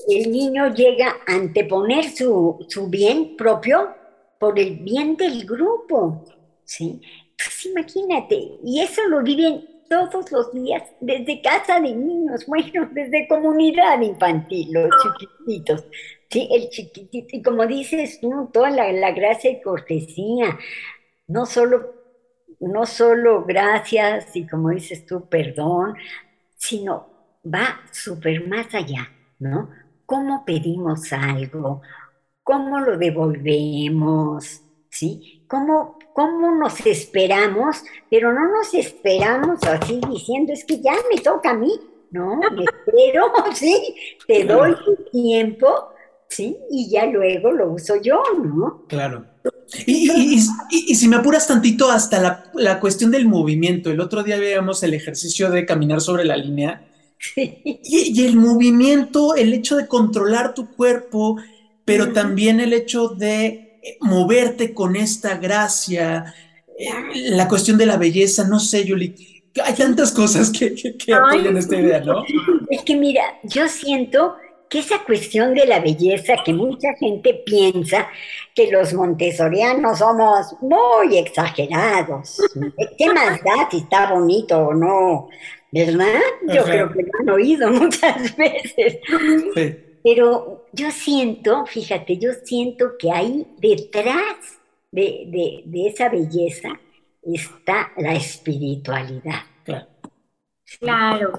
el 0.09 0.31
niño 0.31 0.73
llega 0.75 1.17
a 1.27 1.35
anteponer 1.35 2.05
su, 2.05 2.65
su 2.69 2.89
bien 2.89 3.37
propio 3.37 3.95
por 4.39 4.59
el 4.59 4.77
bien 4.79 5.17
del 5.17 5.45
grupo, 5.45 6.25
¿sí? 6.65 7.01
Pues 7.37 7.67
imagínate, 7.67 8.59
y 8.63 8.81
eso 8.81 9.03
lo 9.09 9.23
viven 9.23 9.67
todos 9.91 10.31
los 10.31 10.53
días, 10.53 10.85
desde 11.01 11.43
casa 11.43 11.81
de 11.81 11.93
niños, 11.93 12.45
bueno, 12.47 12.89
desde 12.93 13.27
comunidad 13.27 14.01
infantil, 14.01 14.73
los 14.73 14.89
ah. 14.93 15.17
chiquititos, 15.19 15.85
sí, 16.31 16.49
el 16.53 16.71
chiquitito, 16.71 17.37
y 17.37 17.43
como 17.43 17.67
dices 17.67 18.21
tú, 18.21 18.49
toda 18.53 18.71
la, 18.71 19.11
gracia 19.11 19.51
y 19.51 19.61
cortesía, 19.61 20.57
no 21.27 21.45
solo, 21.45 21.93
no 22.61 22.87
solo 22.87 23.45
gracias 23.45 24.37
y 24.37 24.47
como 24.47 24.71
dices 24.71 25.05
tú, 25.07 25.29
perdón, 25.29 25.97
sino 26.57 27.09
va 27.45 27.81
súper 27.91 28.47
más 28.47 28.73
allá, 28.73 29.11
¿no? 29.41 29.71
¿Cómo 30.07 30.45
pedimos 30.45 31.13
algo? 31.13 31.83
¿Cómo 32.45 32.81
lo 32.81 32.97
devolvemos? 32.97 34.63
¿Sí? 34.89 35.45
¿Cómo 35.49 36.00
cómo 36.15 36.55
nos 36.55 36.85
esperamos, 36.87 37.83
pero 38.11 38.33
no 38.33 38.51
nos 38.51 38.75
esperamos 38.75 39.63
así 39.65 40.01
diciendo, 40.11 40.53
es 40.53 40.65
que 40.65 40.81
ya 40.81 40.95
me 41.13 41.21
toca 41.21 41.51
a 41.51 41.55
mí, 41.55 41.73
no, 42.11 42.37
me 42.37 42.65
espero, 42.65 43.33
sí, 43.55 43.95
te 44.27 44.45
doy 44.45 44.75
tu 44.85 44.97
tiempo, 45.11 45.91
sí, 46.29 46.57
y 46.71 46.91
ya 46.91 47.07
luego 47.07 47.53
lo 47.53 47.73
uso 47.73 47.95
yo, 48.03 48.23
¿no? 48.43 48.85
Claro. 48.89 49.27
Y, 49.87 50.41
si 50.41 51.09
me 51.09 51.17
apuras 51.17 51.47
tantito 51.47 51.91
hasta 51.91 52.21
la, 52.21 52.51
la, 52.55 52.81
cuestión 52.81 53.13
del 53.13 53.27
movimiento, 53.27 53.91
el 53.91 54.01
otro 54.01 54.25
día 54.25 54.37
veíamos 54.37 54.83
el 54.83 54.95
ejercicio 54.95 55.51
de 55.51 55.65
caminar 55.65 56.01
sobre 56.01 56.25
la 56.25 56.37
línea. 56.37 56.89
Y, 57.37 58.25
el 58.25 58.37
movimiento, 58.37 59.35
el 59.35 59.53
hecho 59.53 59.77
de 59.77 59.87
controlar 59.87 60.55
tu 60.55 60.71
cuerpo, 60.75 61.37
pero 61.85 62.13
también 62.13 62.61
el 62.61 62.73
hecho 62.73 63.09
de 63.09 63.70
moverte 64.01 64.75
con 64.75 64.97
esta 64.97 65.37
gracia, 65.37 66.35
eh, 66.79 67.31
la 67.31 67.49
cuestión 67.49 67.79
de 67.79 67.87
la 67.87 67.97
belleza, 67.97 68.47
no 68.47 68.61
sé, 68.61 68.85
Yuli, 68.85 69.43
hay 69.65 69.75
tantas 69.75 70.13
cosas 70.13 70.51
que, 70.51 70.75
que, 70.75 71.13
apoyan 71.13 71.57
esta 71.57 71.77
idea, 71.77 72.01
¿no? 72.01 72.25
Es 72.71 72.83
que 72.83 72.97
mira, 72.97 73.23
yo 73.43 73.69
siento 73.69 74.37
que 74.69 74.79
esa 74.79 75.03
cuestión 75.05 75.55
de 75.55 75.67
la 75.67 75.81
belleza 75.81 76.35
que 76.45 76.53
mucha 76.53 76.95
gente 76.95 77.43
piensa 77.45 78.09
que 78.55 78.71
los 78.71 78.95
montessorianos 78.95 79.99
somos 79.99 80.55
muy 80.61 81.19
exagerados. 81.19 82.41
¿Qué 82.97 83.13
más 83.13 83.41
da 83.43 83.69
si 83.69 83.79
está 83.79 84.13
bonito 84.13 84.59
o 84.59 84.75
no? 84.75 85.29
¿Verdad? 85.73 86.21
Yo 86.53 86.63
creo 86.65 86.93
que 86.93 87.03
lo 87.03 87.11
han 87.21 87.31
oído 87.31 87.71
muchas 87.73 88.37
veces. 88.37 88.99
Sí. 89.55 89.90
Pero 90.03 90.67
yo 90.73 90.91
siento, 90.91 91.67
fíjate, 91.67 92.17
yo 92.17 92.31
siento 92.45 92.97
que 92.99 93.11
ahí 93.11 93.47
detrás 93.59 94.59
de, 94.91 95.63
esa 95.87 96.09
belleza 96.09 96.71
está 97.23 97.93
la 97.97 98.15
espiritualidad. 98.15 99.43
Claro. 100.79 101.33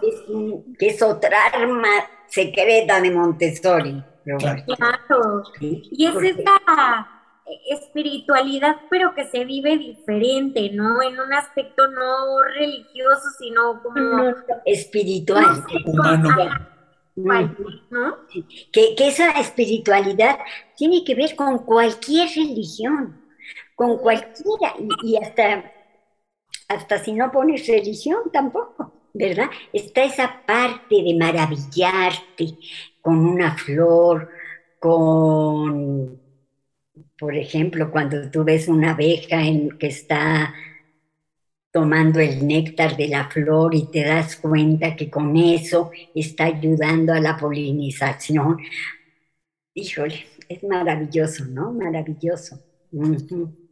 que 0.77 0.87
es 0.87 1.01
otra 1.01 1.45
arma 1.53 1.87
secreta 2.27 2.99
de 2.99 3.11
Montessori. 3.11 4.03
Claro. 4.23 5.43
Y 5.61 6.05
es 6.05 6.15
esta 6.15 7.21
espiritualidad, 7.69 8.75
pero 8.89 9.13
que 9.15 9.25
se 9.25 9.45
vive 9.45 9.77
diferente, 9.77 10.69
¿no? 10.73 11.01
En 11.01 11.19
un 11.19 11.33
aspecto 11.33 11.87
no 11.87 12.41
religioso, 12.55 13.29
sino 13.39 13.81
como... 13.81 14.33
espiritual. 14.65 15.63
Humano. 15.85 16.29
Que, 18.71 18.95
esa 18.97 19.31
espiritualidad 19.39 20.39
tiene 20.77 21.03
que 21.03 21.15
ver 21.15 21.35
con 21.35 21.59
cualquier 21.59 22.29
religión, 22.29 23.21
con 23.75 23.97
cualquiera, 23.97 24.75
y, 25.03 25.17
hasta, 25.17 25.71
hasta 26.67 27.03
si 27.03 27.13
no 27.13 27.31
pones 27.31 27.67
religión 27.67 28.19
tampoco, 28.31 28.93
¿verdad? 29.13 29.49
Está 29.73 30.03
esa 30.03 30.41
parte 30.45 31.03
de 31.03 31.15
maravillarte 31.19 32.57
con 33.01 33.25
una 33.25 33.57
flor, 33.57 34.29
con, 34.79 36.19
por 37.19 37.35
ejemplo, 37.35 37.91
cuando 37.91 38.31
tú 38.31 38.43
ves 38.43 38.67
una 38.67 38.91
abeja 38.91 39.41
en, 39.41 39.77
que 39.77 39.87
está 39.87 40.53
tomando 41.71 42.19
el 42.19 42.45
néctar 42.45 42.97
de 42.97 43.07
la 43.07 43.29
flor 43.29 43.73
y 43.73 43.85
te 43.85 44.03
das 44.03 44.35
cuenta 44.35 44.95
que 44.95 45.09
con 45.09 45.35
eso 45.37 45.89
está 46.13 46.45
ayudando 46.45 47.13
a 47.13 47.19
la 47.19 47.37
polinización. 47.37 48.57
Híjole, 49.73 50.25
es 50.49 50.63
maravilloso, 50.63 51.45
¿no? 51.45 51.71
Maravilloso. 51.71 52.59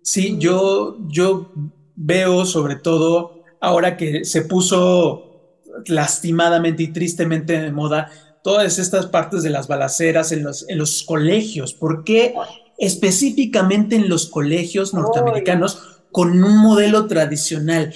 Sí, 0.02 0.38
yo, 0.40 0.98
yo 1.10 1.52
veo 1.96 2.46
sobre 2.46 2.78
todo 2.78 3.44
ahora 3.60 3.98
que 3.98 4.24
se 4.24 4.44
puso 4.44 5.60
lastimadamente 5.88 6.84
y 6.84 6.88
tristemente 6.88 7.60
de 7.60 7.72
moda 7.72 8.10
todas 8.44 8.80
estas 8.80 9.08
partes 9.08 9.44
de 9.44 9.50
las 9.50 9.68
balaceras 9.68 10.32
en 10.32 10.44
los, 10.44 10.68
en 10.70 10.78
los 10.78 11.04
colegios. 11.04 11.74
¿Por 11.74 12.06
qué 12.06 12.34
específicamente 12.78 13.98
en 13.98 14.08
los 14.08 14.30
colegios 14.30 14.94
norteamericanos? 14.94 15.99
Con 16.12 16.44
un 16.44 16.58
modelo 16.58 17.08
tradicional. 17.08 17.94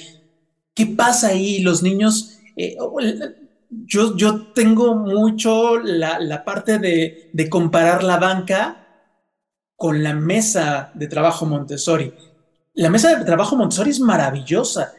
¿Qué 0.74 0.86
pasa 0.86 1.29
ahí? 1.29 1.60
Los 1.60 1.84
niños, 1.84 2.39
eh, 2.55 2.75
yo, 3.70 4.15
yo, 4.15 4.48
tengo 4.53 4.96
mucho 4.96 5.79
la, 5.79 6.43
parte 6.43 6.79
de, 6.79 7.50
comparar 7.50 8.03
la 8.03 8.17
banca 8.17 8.88
con 9.75 10.03
la 10.03 10.13
mesa 10.13 10.91
de 10.93 11.08
trabajo 11.08 11.46
Montessori. 11.46 12.13
La 12.74 12.89
mesa 12.89 13.15
de 13.15 13.25
trabajo 13.25 13.55
Montessori 13.55 13.91
es 13.91 14.00
maravillosa. 14.00 14.93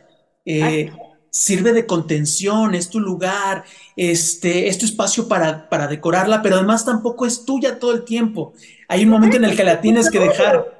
Eh, 0.44 0.92
sirve 1.30 1.72
de 1.72 1.84
contención, 1.84 2.76
es 2.76 2.90
tu 2.90 3.00
lugar, 3.00 3.64
este, 3.96 4.68
es 4.68 4.78
tu 4.78 4.84
espacio 4.84 5.26
para, 5.26 5.68
para 5.68 5.88
decorarla, 5.88 6.42
pero 6.42 6.56
además 6.56 6.84
tampoco 6.84 7.26
es 7.26 7.44
tuya 7.44 7.80
todo 7.80 7.92
el 7.92 8.04
tiempo. 8.04 8.52
Hay 8.86 9.02
un 9.02 9.10
momento 9.10 9.38
en 9.38 9.44
el 9.44 9.56
que 9.56 9.64
la 9.64 9.80
tienes 9.80 10.10
que 10.10 10.20
dejar. 10.20 10.73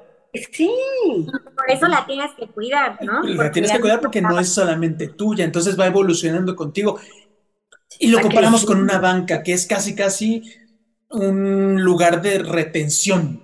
Sí. 0.51 0.69
Por 1.55 1.69
eso 1.69 1.87
la 1.87 2.05
tienes 2.05 2.31
que 2.37 2.47
cuidar, 2.47 2.97
¿no? 3.01 3.23
La 3.23 3.51
tienes 3.51 3.71
que 3.71 3.79
cuidar 3.79 4.01
porque 4.01 4.21
no 4.21 4.39
es 4.39 4.49
solamente 4.49 5.09
tuya, 5.09 5.45
entonces 5.45 5.79
va 5.79 5.87
evolucionando 5.87 6.55
contigo. 6.55 6.99
Y 7.99 8.07
lo 8.07 8.21
comparamos 8.21 8.65
con 8.65 8.81
una 8.81 8.99
banca, 8.99 9.43
que 9.43 9.53
es 9.53 9.65
casi, 9.65 9.95
casi 9.95 10.43
un 11.09 11.81
lugar 11.81 12.21
de 12.21 12.39
retención. 12.39 13.41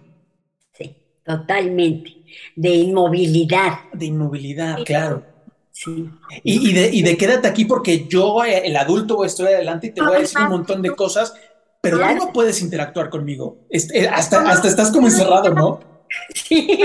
Sí, 0.73 0.95
totalmente. 1.23 2.17
De 2.55 2.69
inmovilidad. 2.69 3.79
De 3.93 4.05
inmovilidad, 4.05 4.83
claro. 4.83 5.25
Sí. 5.71 6.09
Y, 6.43 6.73
de, 6.73 6.89
y, 6.91 7.01
de, 7.01 7.17
quédate 7.17 7.47
aquí 7.47 7.65
porque 7.65 8.07
yo, 8.07 8.43
el 8.43 8.75
adulto, 8.75 9.23
estoy 9.23 9.47
adelante 9.47 9.87
y 9.87 9.91
te 9.91 10.01
voy 10.01 10.15
a 10.15 10.19
decir 10.19 10.41
un 10.41 10.49
montón 10.49 10.81
de 10.81 10.91
cosas, 10.91 11.33
pero 11.81 11.97
tú 11.97 12.15
no 12.15 12.33
puedes 12.33 12.61
interactuar 12.61 13.09
conmigo. 13.09 13.59
Este, 13.69 14.07
hasta, 14.07 14.41
hasta 14.41 14.67
estás 14.67 14.91
como 14.91 15.07
encerrado, 15.07 15.53
¿no? 15.53 15.90
Sí. 16.33 16.79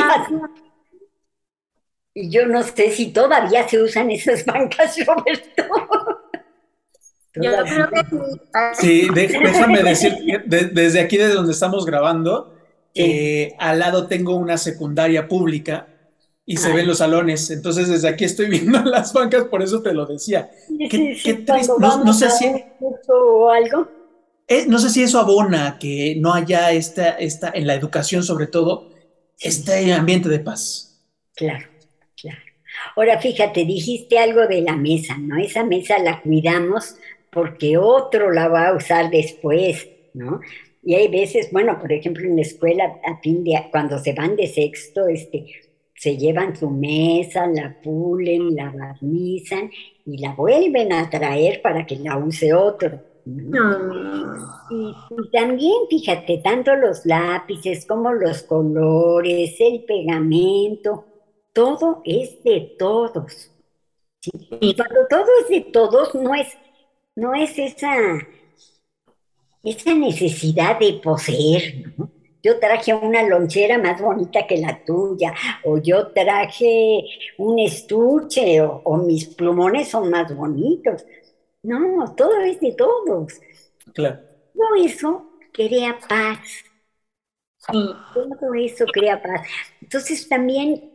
Y 2.14 2.30
yo 2.30 2.46
no 2.46 2.62
sé 2.62 2.90
si 2.90 3.12
todavía 3.12 3.68
se 3.68 3.82
usan 3.82 4.10
esas 4.10 4.44
bancas, 4.46 4.96
Roberto. 5.06 5.64
Yo 7.34 7.52
creo 7.64 7.90
que 7.90 8.04
sí. 8.74 9.00
Sí, 9.02 9.08
déjame 9.14 9.82
decir, 9.82 10.14
desde 10.46 11.00
aquí, 11.00 11.18
desde 11.18 11.34
donde 11.34 11.52
estamos 11.52 11.84
grabando, 11.84 12.54
eh, 12.94 13.54
al 13.58 13.78
lado 13.78 14.06
tengo 14.06 14.36
una 14.36 14.56
secundaria 14.56 15.28
pública 15.28 15.88
y 16.46 16.56
se 16.56 16.72
ven 16.72 16.86
los 16.86 16.98
salones. 16.98 17.50
Entonces, 17.50 17.88
desde 17.88 18.08
aquí 18.08 18.24
estoy 18.24 18.48
viendo 18.48 18.82
las 18.84 19.12
bancas, 19.12 19.44
por 19.44 19.62
eso 19.62 19.82
te 19.82 19.92
lo 19.92 20.06
decía. 20.06 20.50
Qué, 20.88 20.98
triste. 21.18 21.72
No, 21.78 22.14
sé 22.14 22.30
si. 22.30 22.46
O 23.08 23.50
algo. 23.50 23.88
Eh, 24.48 24.64
no 24.68 24.78
sé 24.78 24.90
si 24.90 25.02
eso 25.02 25.18
abona 25.18 25.76
que 25.78 26.16
no 26.18 26.32
haya 26.32 26.70
esta, 26.70 27.10
esta, 27.10 27.50
en 27.52 27.66
la 27.66 27.74
educación 27.74 28.22
sobre 28.22 28.46
todo, 28.46 28.90
este 29.38 29.92
ambiente 29.92 30.28
de 30.28 30.40
paz. 30.40 31.02
Claro, 31.34 31.66
claro. 32.20 32.40
Ahora 32.94 33.20
fíjate, 33.20 33.64
dijiste 33.64 34.18
algo 34.18 34.46
de 34.46 34.62
la 34.62 34.76
mesa, 34.76 35.16
¿no? 35.18 35.38
Esa 35.38 35.64
mesa 35.64 35.98
la 35.98 36.22
cuidamos 36.22 36.96
porque 37.30 37.76
otro 37.76 38.32
la 38.32 38.48
va 38.48 38.68
a 38.68 38.74
usar 38.74 39.10
después, 39.10 39.88
¿no? 40.14 40.40
Y 40.82 40.94
hay 40.94 41.08
veces, 41.08 41.50
bueno, 41.50 41.78
por 41.80 41.92
ejemplo, 41.92 42.24
en 42.24 42.36
la 42.36 42.42
escuela, 42.42 43.00
a 43.04 43.20
fin 43.20 43.42
de, 43.42 43.68
cuando 43.72 43.98
se 43.98 44.12
van 44.12 44.36
de 44.36 44.46
sexto, 44.46 45.08
este, 45.08 45.44
se 45.96 46.16
llevan 46.16 46.54
su 46.54 46.70
mesa, 46.70 47.46
la 47.46 47.76
pulen, 47.82 48.54
la 48.54 48.70
barnizan 48.70 49.70
y 50.04 50.18
la 50.18 50.32
vuelven 50.34 50.92
a 50.92 51.10
traer 51.10 51.60
para 51.60 51.84
que 51.86 51.96
la 51.96 52.16
use 52.16 52.54
otro. 52.54 53.02
Y, 53.26 54.94
también, 55.32 55.74
fíjate, 55.90 56.38
tanto 56.38 56.76
los 56.76 57.04
lápices 57.04 57.84
como 57.84 58.12
los 58.12 58.44
colores, 58.44 59.56
el 59.58 59.84
pegamento, 59.84 61.04
todo 61.52 62.02
es 62.04 62.42
de 62.44 62.76
todos. 62.78 63.50
Y 64.60 64.74
cuando 64.74 65.06
todo 65.10 65.26
es 65.42 65.48
de 65.48 65.60
todos, 65.72 66.14
no 66.14 66.34
es, 66.34 66.48
no 67.16 67.34
es 67.34 67.58
esa 67.58 68.18
esa 69.66 69.94
necesidad 69.94 70.78
de 70.78 71.00
poseer, 71.02 71.92
¿no? 71.96 72.10
Yo 72.42 72.60
traje 72.60 72.94
una 72.94 73.24
lonchera 73.24 73.76
más 73.76 74.00
bonita 74.00 74.46
que 74.46 74.58
la 74.58 74.84
tuya, 74.84 75.34
o 75.64 75.78
yo 75.78 76.12
traje 76.12 77.02
un 77.38 77.58
estuche, 77.58 78.60
o, 78.62 78.96
mis 78.98 79.26
plumones 79.26 79.88
son 79.88 80.10
más 80.10 80.32
bonitos. 80.32 81.04
No, 81.66 82.14
todo 82.14 82.40
es 82.42 82.60
de 82.60 82.72
todos. 82.72 83.40
Claro. 83.92 84.20
Todo 84.54 84.84
eso 84.84 85.32
crea 85.52 85.98
paz. 86.08 86.38
Todo 88.14 88.54
eso 88.54 88.84
crea 88.86 89.20
paz. 89.20 89.40
Entonces 89.80 90.28
también, 90.28 90.92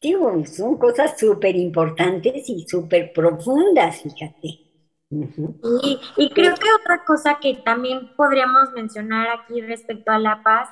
digo, 0.00 0.44
son 0.44 0.76
cosas 0.76 1.16
súper 1.16 1.54
importantes 1.54 2.48
y 2.48 2.66
súper 2.66 3.12
profundas, 3.12 4.02
fíjate. 4.02 4.72
Y, 6.16 6.30
creo 6.30 6.54
que 6.54 6.68
otra 6.80 7.04
cosa 7.04 7.38
que 7.40 7.54
también 7.64 8.16
podríamos 8.16 8.72
mencionar 8.72 9.28
aquí 9.28 9.60
respecto 9.60 10.10
a 10.10 10.18
la 10.18 10.42
paz 10.42 10.68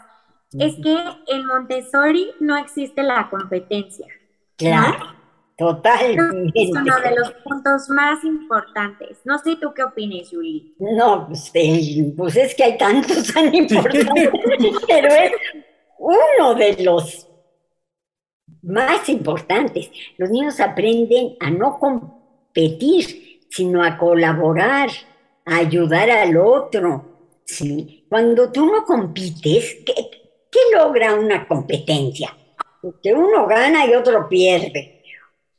es 0.59 0.75
que 0.83 0.97
en 1.29 1.47
Montessori 1.47 2.33
no 2.41 2.57
existe 2.57 3.05
la 3.05 3.31
competencia. 3.31 4.09
Claro, 4.57 5.15
totalmente. 5.61 6.63
Es 6.63 6.71
uno 6.71 7.01
de 7.01 7.15
los 7.17 7.33
puntos 7.45 7.89
más 7.91 8.25
importantes. 8.25 9.19
No 9.25 9.39
sé 9.39 9.57
tú 9.57 9.75
qué 9.75 9.83
opinas, 9.83 10.31
Julie. 10.31 10.73
No, 10.79 11.27
pues, 11.29 11.51
eh, 11.53 12.13
pues, 12.17 12.35
es 12.37 12.55
que 12.55 12.65
hay 12.65 12.79
tantos 12.79 13.33
tan 13.33 13.55
importantes, 13.55 14.31
pero 14.89 15.09
es 15.09 15.33
uno 15.99 16.55
de 16.55 16.83
los 16.83 17.29
más 18.63 19.07
importantes. 19.11 19.91
Los 20.17 20.31
niños 20.31 20.59
aprenden 20.61 21.37
a 21.41 21.51
no 21.51 21.79
competir 21.79 23.31
sino 23.51 23.83
a 23.83 23.99
colaborar, 23.99 24.89
a 25.45 25.57
ayudar 25.57 26.11
al 26.11 26.37
otro. 26.37 27.05
¿sí? 27.45 28.07
Cuando 28.09 28.51
tú 28.51 28.65
no 28.65 28.85
compites, 28.85 29.79
¿qué, 29.85 30.59
logra 30.75 31.15
una 31.15 31.47
competencia? 31.47 32.35
Que 33.03 33.13
uno 33.13 33.47
gana 33.47 33.87
y 33.87 33.95
otro 33.95 34.29
pierde. 34.29 35.00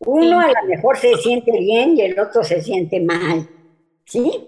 Uno 0.06 0.40
a 0.40 0.48
lo 0.48 0.68
mejor 0.68 0.98
se 0.98 1.16
siente 1.16 1.52
bien 1.52 1.98
y 1.98 2.02
el 2.02 2.20
otro 2.20 2.44
se 2.44 2.62
siente 2.62 3.00
mal. 3.00 3.48
¿Sí? 4.06 4.48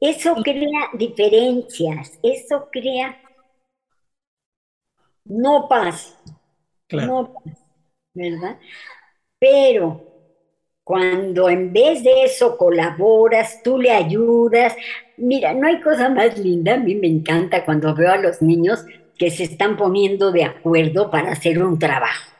Eso 0.00 0.34
crea 0.42 0.90
diferencias, 0.94 2.18
eso 2.22 2.68
crea 2.70 3.16
no 5.28 5.68
paz. 5.68 6.16
No 6.90 7.32
paz, 7.32 7.58
¿verdad? 8.14 8.58
Pero 9.38 10.04
cuando 10.82 11.48
en 11.50 11.72
vez 11.72 12.02
de 12.02 12.24
eso 12.24 12.56
colaboras, 12.56 13.62
tú 13.62 13.78
le 13.78 13.90
ayudas. 13.90 14.74
Mira, 15.18 15.52
no 15.52 15.66
hay 15.66 15.80
cosa 15.80 16.08
más 16.08 16.38
linda, 16.38 16.74
a 16.74 16.78
mí 16.78 16.94
me 16.94 17.08
encanta 17.08 17.64
cuando 17.64 17.94
veo 17.94 18.10
a 18.10 18.16
los 18.16 18.40
niños 18.40 18.84
que 19.18 19.30
se 19.30 19.44
están 19.44 19.76
poniendo 19.76 20.32
de 20.32 20.44
acuerdo 20.44 21.10
para 21.10 21.32
hacer 21.32 21.62
un 21.62 21.78
trabajo. 21.78 22.37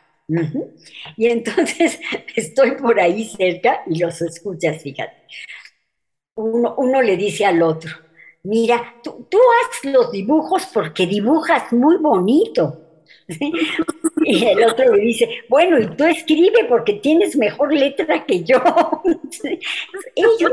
Y 1.17 1.27
entonces 1.27 1.99
estoy 2.37 2.73
por 2.73 3.01
ahí 3.01 3.25
cerca 3.25 3.83
y 3.87 3.99
los 3.99 4.21
escuchas, 4.21 4.83
fíjate. 4.83 5.17
Uno, 6.37 7.03
le 7.03 7.17
dice 7.17 7.45
al 7.45 7.61
otro, 7.63 7.91
mira, 8.45 8.95
tú, 9.03 9.27
tú 9.29 9.39
haz 9.39 9.93
los 9.93 10.13
dibujos 10.13 10.67
porque 10.73 11.07
dibujas 11.07 11.73
muy 11.73 11.97
bonito. 11.97 12.85
Y 14.25 14.45
el 14.45 14.63
otro 14.65 14.95
le 14.95 15.01
dice, 15.01 15.29
bueno, 15.49 15.79
y 15.79 15.87
tú 15.97 16.05
escribe 16.05 16.65
porque 16.69 16.95
tienes 16.95 17.37
mejor 17.37 17.73
letra 17.73 18.27
que 18.27 18.45
yo. 18.45 18.59
Ellos 20.15 20.53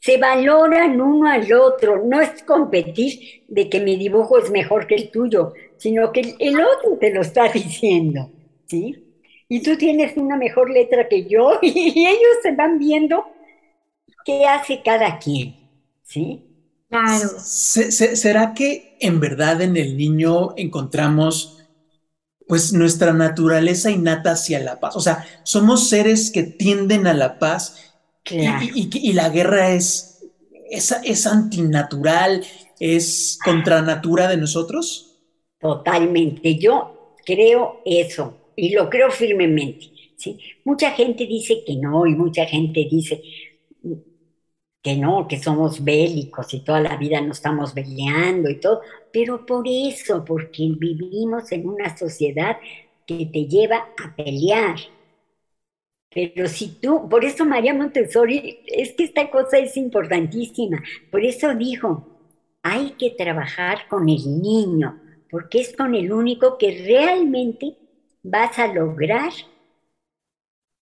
se 0.00 0.16
valoran 0.16 1.00
uno 1.00 1.28
al 1.28 1.52
otro, 1.52 2.04
no 2.04 2.20
es 2.20 2.42
competir 2.44 3.42
de 3.48 3.68
que 3.68 3.80
mi 3.80 3.96
dibujo 3.96 4.38
es 4.38 4.50
mejor 4.50 4.86
que 4.86 4.94
el 4.94 5.10
tuyo, 5.10 5.52
sino 5.76 6.12
que 6.12 6.36
el 6.38 6.60
otro 6.60 6.96
te 7.00 7.12
lo 7.12 7.22
está 7.22 7.48
diciendo, 7.48 8.30
¿sí? 8.68 9.04
Y 9.48 9.62
tú 9.62 9.76
tienes 9.76 10.16
una 10.16 10.36
mejor 10.36 10.70
letra 10.70 11.08
que 11.08 11.26
yo 11.26 11.58
y 11.62 12.06
ellos 12.06 12.36
se 12.42 12.54
van 12.54 12.78
viendo 12.78 13.24
qué 14.24 14.46
hace 14.46 14.82
cada 14.82 15.18
quien, 15.18 15.56
¿sí? 16.02 16.44
Claro. 16.88 17.28
¿Será 17.38 18.54
que 18.54 18.96
en 19.00 19.20
verdad 19.20 19.60
en 19.60 19.76
el 19.76 19.96
niño 19.96 20.54
encontramos 20.56 21.58
pues 22.46 22.72
nuestra 22.72 23.12
naturaleza 23.12 23.90
innata 23.90 24.32
hacia 24.32 24.58
la 24.58 24.80
paz. 24.80 24.96
O 24.96 25.00
sea, 25.00 25.26
somos 25.42 25.90
seres 25.90 26.30
que 26.30 26.44
tienden 26.44 27.06
a 27.06 27.12
la 27.12 27.38
paz 27.38 27.92
y, 28.24 29.12
la 29.12 29.28
guerra 29.28 29.72
es, 29.72 30.24
es, 30.70 31.26
antinatural, 31.26 32.42
es 32.80 33.38
contra 33.44 33.82
natura 33.82 34.28
de 34.28 34.38
nosotros. 34.38 35.18
Totalmente, 35.60 36.56
yo 36.56 37.14
creo 37.26 37.82
eso 37.84 38.47
y 38.58 38.70
lo 38.74 38.90
creo 38.90 39.10
firmemente. 39.10 39.86
¿sí? 40.16 40.38
Mucha 40.64 40.90
gente 40.90 41.26
dice 41.26 41.62
que 41.64 41.76
no 41.76 42.06
y 42.06 42.14
mucha 42.14 42.44
gente 42.44 42.86
dice 42.90 43.22
que 44.82 44.96
no, 44.96 45.28
que 45.28 45.38
somos 45.38 45.82
bélicos 45.82 46.52
y 46.54 46.64
toda 46.64 46.80
la 46.80 46.96
vida 46.96 47.20
nos 47.20 47.38
estamos 47.38 47.72
peleando 47.72 48.50
y 48.50 48.60
todo, 48.60 48.80
pero 49.12 49.46
por 49.46 49.66
eso, 49.68 50.24
porque 50.24 50.68
vivimos 50.76 51.50
en 51.52 51.68
una 51.68 51.96
sociedad 51.96 52.56
que 53.06 53.26
te 53.26 53.46
lleva 53.46 53.88
a 53.96 54.16
pelear. 54.16 54.76
Pero 56.10 56.48
si 56.48 56.80
tú, 56.80 57.08
por 57.08 57.24
eso 57.24 57.44
María 57.44 57.74
Montessori, 57.74 58.60
es 58.66 58.92
que 58.94 59.04
esta 59.04 59.30
cosa 59.30 59.58
es 59.58 59.76
importantísima, 59.76 60.82
por 61.10 61.24
eso 61.24 61.54
dijo, 61.54 62.06
hay 62.62 62.92
que 62.98 63.10
trabajar 63.10 63.86
con 63.88 64.08
el 64.08 64.42
niño, 64.42 65.00
porque 65.30 65.60
es 65.60 65.76
con 65.76 65.94
el 65.94 66.12
único 66.12 66.58
que 66.58 66.82
realmente 66.84 67.76
vas 68.30 68.58
a 68.58 68.66
lograr 68.66 69.32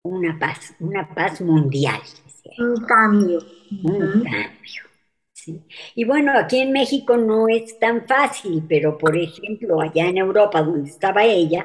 una 0.02 0.38
paz, 0.38 0.74
una 0.80 1.08
paz 1.14 1.40
mundial. 1.40 2.00
Un 2.58 2.84
cambio. 2.84 3.40
Un 3.84 4.24
cambio. 4.24 4.82
Y 5.94 6.04
bueno, 6.04 6.32
aquí 6.36 6.58
en 6.60 6.72
México 6.72 7.16
no 7.16 7.48
es 7.48 7.78
tan 7.78 8.06
fácil, 8.06 8.62
pero 8.68 8.98
por 8.98 9.16
ejemplo, 9.16 9.80
allá 9.80 10.06
en 10.06 10.18
Europa, 10.18 10.62
donde 10.62 10.90
estaba 10.90 11.24
ella, 11.24 11.64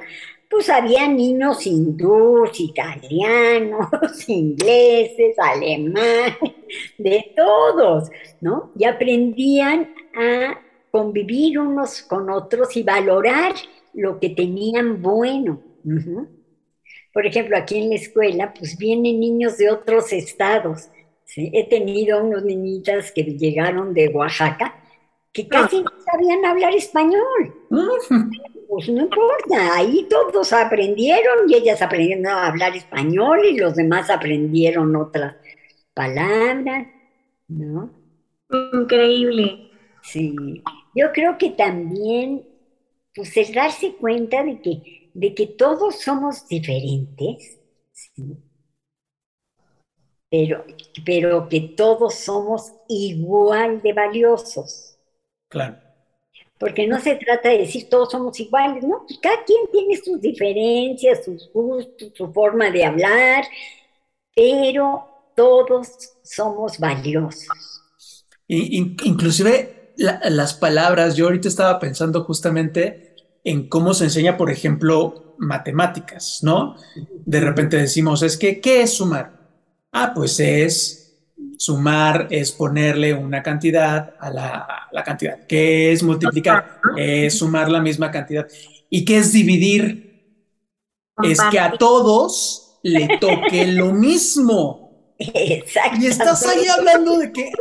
pues 0.50 0.70
había 0.70 1.08
niños 1.08 1.66
hindús, 1.66 2.60
italianos, 2.60 3.90
ingleses, 4.28 5.38
alemanes, 5.38 6.38
de 6.98 7.34
todos, 7.36 8.10
¿no? 8.42 8.72
Y 8.78 8.86
aprendían 8.86 9.94
a 10.16 10.60
convivir 10.92 11.60
unos 11.60 12.02
con 12.04 12.30
otros 12.30 12.78
y 12.78 12.84
valorar 12.84 13.54
lo 13.96 14.20
que 14.20 14.30
tenían 14.30 15.02
bueno. 15.02 15.62
Por 17.14 17.26
ejemplo, 17.26 17.58
aquí 17.58 17.78
en 17.78 17.90
la 17.90 17.96
escuela, 17.96 18.54
pues 18.54 18.78
vienen 18.78 19.20
niños 19.20 19.58
de 19.58 19.72
otros 19.72 20.12
estados 20.12 20.90
He 21.38 21.68
tenido 21.68 22.24
unos 22.24 22.44
niñitas 22.44 23.12
que 23.12 23.24
llegaron 23.24 23.94
de 23.94 24.10
Oaxaca 24.10 24.76
que 25.34 25.48
casi 25.48 25.82
no 25.82 25.90
sabían 26.10 26.46
hablar 26.46 26.74
español. 26.74 27.54
Pues 28.70 28.90
no 28.90 29.02
importa, 29.02 29.76
ahí 29.76 30.08
todos 30.10 30.54
aprendieron 30.54 31.50
y 31.50 31.56
ellas 31.56 31.82
aprendieron 31.82 32.26
a 32.28 32.48
hablar 32.48 32.76
español 32.76 33.44
y 33.46 33.58
los 33.58 33.76
demás 33.76 34.10
aprendieron 34.10 34.96
otras 34.96 35.36
palabras, 35.94 36.88
¿no? 37.48 37.92
Increíble. 38.74 39.72
Sí, 40.04 40.64
yo 40.96 41.12
creo 41.12 41.38
que 41.38 41.50
también, 41.50 42.48
pues 43.16 43.36
es 43.38 43.54
darse 43.54 43.96
cuenta 43.96 44.44
de 44.44 44.62
que, 44.62 45.10
de 45.14 45.34
que 45.34 45.48
todos 45.48 46.02
somos 46.02 46.48
diferentes, 46.48 47.60
¿sí? 47.94 48.38
pero, 50.30 50.66
pero 51.06 51.48
que 51.48 51.62
todos 51.62 52.16
somos 52.16 52.74
igual 52.90 53.82
de 53.82 53.94
valiosos. 53.94 54.98
Claro. 55.48 55.78
porque 56.58 56.88
no 56.88 57.00
se 57.00 57.16
trata 57.16 57.50
de 57.50 57.60
decir 57.60 57.88
todos 57.88 58.12
somos 58.12 58.38
iguales, 58.40 58.84
¿no? 58.84 59.06
Cada 59.22 59.44
quien 59.46 59.70
tiene 59.72 59.96
sus 59.98 60.20
diferencias, 60.20 61.24
sus 61.24 61.50
gustos, 61.54 62.12
su 62.16 62.34
forma 62.34 62.72
de 62.72 62.84
hablar, 62.84 63.46
pero 64.36 65.32
todos 65.36 65.88
somos 66.24 66.80
valiosos. 66.80 67.48
Y, 68.48 68.96
inclusive 69.08 69.94
las 69.98 70.54
palabras, 70.56 71.16
yo 71.16 71.26
ahorita 71.26 71.48
estaba 71.48 71.80
pensando 71.80 72.24
justamente 72.24 73.05
en 73.46 73.70
cómo 73.70 73.94
se 73.94 74.06
enseña, 74.06 74.36
por 74.36 74.52
ejemplo, 74.52 75.36
matemáticas, 75.38 76.40
¿no? 76.44 76.76
De 77.26 77.40
repente 77.40 77.78
decimos, 77.78 78.22
es 78.24 78.36
que, 78.36 78.60
¿qué 78.60 78.82
es 78.82 78.96
sumar? 78.96 79.32
Ah, 79.94 80.12
pues 80.14 80.42
es 80.42 81.06
Sumar 81.58 82.28
es 82.30 82.52
ponerle 82.52 83.14
una 83.14 83.42
cantidad 83.42 84.14
a 84.20 84.30
la, 84.30 85.04
cantidad. 85.04 85.46
¿Qué 85.48 85.92
es 85.92 86.04
multiplicar? 86.04 86.80
Es 86.98 87.38
sumar 87.40 87.70
la 87.70 87.80
misma 87.80 88.12
cantidad. 88.12 88.48
¿Y 88.90 89.06
qué 89.06 89.18
es 89.18 89.32
dividir? 89.32 90.42
Es 91.24 91.40
que 91.52 91.60
a 91.60 91.72
todos 91.72 92.80
le 92.84 93.18
toque 93.20 93.68
lo 93.68 93.94
mismo. 93.94 95.14
Exacto. 95.18 95.98
Y 96.02 96.08
estás 96.08 96.46
ahí 96.46 96.68
hablando 96.68 97.18
de 97.18 97.32
que 97.32 97.52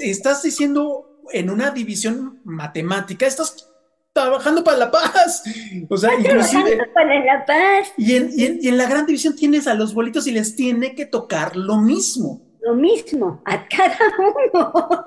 estás 0.00 0.42
diciendo 0.42 1.20
en 1.32 1.50
una 1.50 1.70
división 1.70 2.40
matemática, 2.44 3.26
estás 3.26 3.70
trabajando 4.14 4.64
para 4.64 4.78
la 4.78 4.90
paz. 4.90 5.42
O 5.90 5.96
sea, 5.98 6.14
inclusive. 6.18 6.78
Para 6.94 7.22
la 7.22 7.44
paz. 7.44 7.92
y 7.98 8.66
en 8.68 8.78
la 8.78 8.88
gran 8.88 9.04
división 9.04 9.36
tienes 9.36 9.66
a 9.66 9.74
los 9.74 9.92
bolitos 9.92 10.26
y 10.26 10.32
les 10.32 10.56
tiene 10.56 10.94
que 10.94 11.04
tocar 11.04 11.56
lo 11.56 11.76
mismo 11.76 12.40
lo 12.64 12.74
mismo 12.74 13.42
a 13.44 13.68
cada 13.68 13.98
uno. 14.18 15.04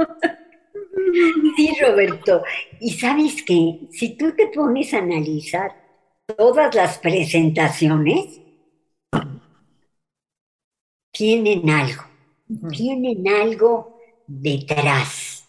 Sí, 1.55 1.75
Roberto. 1.81 2.43
Y 2.79 2.91
sabes 2.91 3.43
que 3.43 3.87
si 3.91 4.15
tú 4.17 4.31
te 4.35 4.47
pones 4.47 4.93
a 4.93 4.99
analizar 4.99 5.71
todas 6.37 6.73
las 6.75 6.97
presentaciones, 6.99 8.41
tienen 11.11 11.69
algo, 11.69 12.03
tienen 12.71 13.27
algo 13.27 13.99
detrás. 14.27 15.47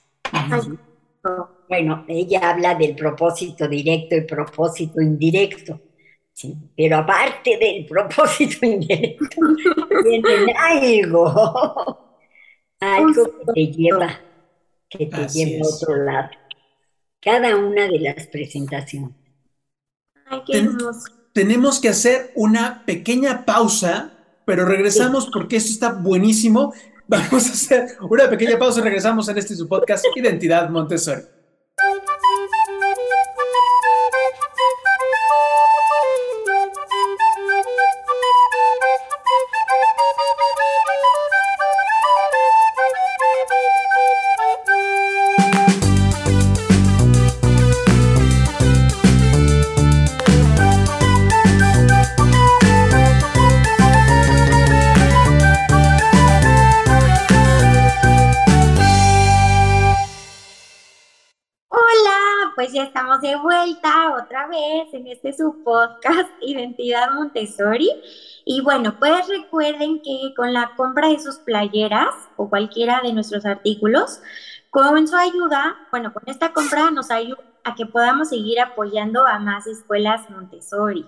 Bueno, 1.68 2.04
ella 2.09 2.50
habla 2.50 2.74
del 2.74 2.94
propósito 2.94 3.68
directo 3.68 4.16
y 4.16 4.22
propósito 4.22 5.00
indirecto. 5.00 5.81
Sí, 6.33 6.57
pero 6.76 6.98
aparte 6.98 7.59
del 7.59 7.85
propósito 7.85 8.64
indirecto, 8.66 9.26
tienen 10.02 10.57
algo, 10.57 12.16
algo 12.81 13.24
que 13.24 13.52
te 13.52 13.66
lleva, 13.72 14.20
que 14.88 15.07
te 15.07 15.28
lleva 15.28 15.66
a 15.66 15.74
otro 15.74 15.96
lado. 15.96 16.31
Cada 17.20 17.57
una 17.57 17.88
de 17.88 17.98
las 17.98 18.26
presentaciones. 18.28 19.16
Ay, 20.26 20.40
qué 20.46 20.68
tenemos 21.38 21.81
que 21.81 21.88
hacer 21.88 22.33
una 22.35 22.85
pequeña 22.85 23.44
pausa, 23.44 24.12
pero 24.44 24.64
regresamos 24.64 25.31
porque 25.33 25.57
esto 25.57 25.70
está 25.70 25.92
buenísimo. 25.92 26.72
Vamos 27.07 27.46
a 27.48 27.52
hacer 27.52 27.96
una 28.00 28.28
pequeña 28.28 28.59
pausa 28.59 28.81
y 28.81 28.83
regresamos 28.83 29.28
en 29.28 29.38
este 29.38 29.54
su 29.54 29.68
podcast 29.68 30.04
Identidad 30.16 30.68
Montessori. 30.68 31.22
De 63.20 63.37
vuelta 63.37 64.14
otra 64.14 64.46
vez 64.46 64.92
en 64.92 65.07
este 65.07 65.33
su 65.33 65.62
podcast 65.64 66.31
Identidad 66.40 67.12
Montessori. 67.12 67.90
Y 68.44 68.61
bueno, 68.61 68.98
pues 68.98 69.26
recuerden 69.28 70.00
que 70.00 70.33
con 70.37 70.52
la 70.52 70.72
compra 70.76 71.09
de 71.09 71.18
sus 71.18 71.37
playeras 71.37 72.14
o 72.37 72.48
cualquiera 72.48 73.00
de 73.02 73.12
nuestros 73.12 73.44
artículos, 73.44 74.20
con 74.70 75.09
su 75.09 75.16
ayuda, 75.16 75.76
bueno, 75.90 76.12
con 76.12 76.22
esta 76.26 76.52
compra 76.52 76.90
nos 76.90 77.11
ayuda 77.11 77.42
a 77.64 77.74
que 77.74 77.87
podamos 77.87 78.28
seguir 78.28 78.61
apoyando 78.61 79.26
a 79.26 79.38
más 79.38 79.66
escuelas 79.66 80.28
Montessori. 80.31 81.07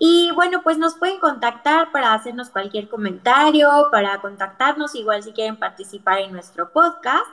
Y 0.00 0.30
bueno, 0.34 0.62
pues 0.62 0.78
nos 0.78 0.94
pueden 0.96 1.18
contactar 1.18 1.90
para 1.90 2.14
hacernos 2.14 2.50
cualquier 2.50 2.88
comentario, 2.88 3.88
para 3.90 4.20
contactarnos 4.20 4.94
igual 4.94 5.22
si 5.22 5.32
quieren 5.32 5.56
participar 5.56 6.20
en 6.20 6.32
nuestro 6.32 6.72
podcast 6.72 7.26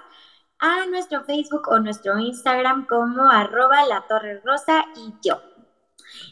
a 0.60 0.86
nuestro 0.88 1.24
Facebook 1.24 1.68
o 1.70 1.80
nuestro 1.80 2.18
Instagram 2.20 2.86
como 2.88 3.30
arroba 3.30 3.86
la 3.86 4.06
torre 4.08 4.41
rosa 4.44 4.86
y 4.96 5.13
yo. 5.28 5.41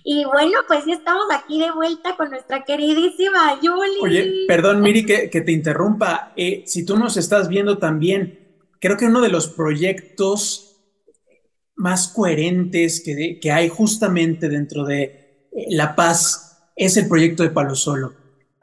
Y 0.03 0.25
bueno, 0.25 0.59
pues 0.67 0.85
ya 0.85 0.93
estamos 0.93 1.25
aquí 1.31 1.59
de 1.59 1.71
vuelta 1.71 2.15
con 2.15 2.29
nuestra 2.29 2.63
queridísima 2.63 3.57
Julie. 3.61 4.01
Oye, 4.01 4.45
perdón, 4.47 4.81
Miri, 4.81 5.05
que, 5.05 5.27
te 5.29 5.51
interrumpa. 5.51 6.33
Eh, 6.35 6.63
si 6.65 6.85
tú 6.85 6.97
nos 6.97 7.17
estás 7.17 7.47
viendo 7.47 7.77
también, 7.77 8.39
creo 8.79 8.97
que 8.97 9.05
uno 9.05 9.21
de 9.21 9.29
los 9.29 9.47
proyectos 9.47 10.77
más 11.75 12.07
coherentes 12.07 13.01
que, 13.03 13.39
que 13.39 13.51
hay 13.51 13.69
justamente 13.69 14.47
dentro 14.47 14.85
de 14.85 15.47
eh, 15.51 15.65
La 15.69 15.95
Paz 15.95 16.69
es 16.75 16.97
el 16.97 17.07
proyecto 17.07 17.43
de 17.43 17.49
Palo 17.49 17.75
Solo. 17.75 18.13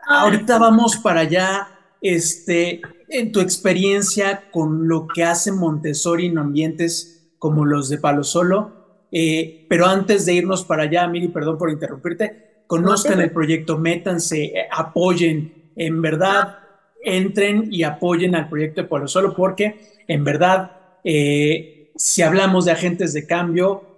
Ahorita 0.06 0.58
vamos 0.58 0.96
para 0.96 1.20
allá. 1.20 1.68
Este, 2.02 2.80
en 3.10 3.32
tu 3.32 3.40
experiencia 3.40 4.44
con 4.50 4.88
lo 4.88 5.06
que 5.08 5.24
hace 5.24 5.52
Montessori 5.52 6.26
en 6.26 6.38
ambientes 6.38 7.32
como 7.38 7.64
los 7.64 7.88
de 7.88 7.98
Palo 7.98 8.22
Solo, 8.22 8.72
eh, 9.10 9.66
pero 9.68 9.86
antes 9.86 10.24
de 10.26 10.34
irnos 10.34 10.64
para 10.64 10.84
allá, 10.84 11.06
Miri, 11.08 11.28
perdón 11.28 11.58
por 11.58 11.70
interrumpirte, 11.70 12.62
conozcan 12.66 13.20
el 13.20 13.32
proyecto, 13.32 13.76
métanse, 13.76 14.44
eh, 14.44 14.68
apoyen, 14.70 15.72
en 15.74 16.00
verdad, 16.00 16.58
entren 17.02 17.66
y 17.70 17.82
apoyen 17.82 18.36
al 18.36 18.48
proyecto 18.48 18.82
de 18.82 18.88
Palo 18.88 19.08
Solo, 19.08 19.34
porque 19.34 20.02
en 20.06 20.22
verdad, 20.22 20.70
eh, 21.02 21.90
si 21.96 22.22
hablamos 22.22 22.66
de 22.66 22.72
agentes 22.72 23.12
de 23.12 23.26
cambio, 23.26 23.89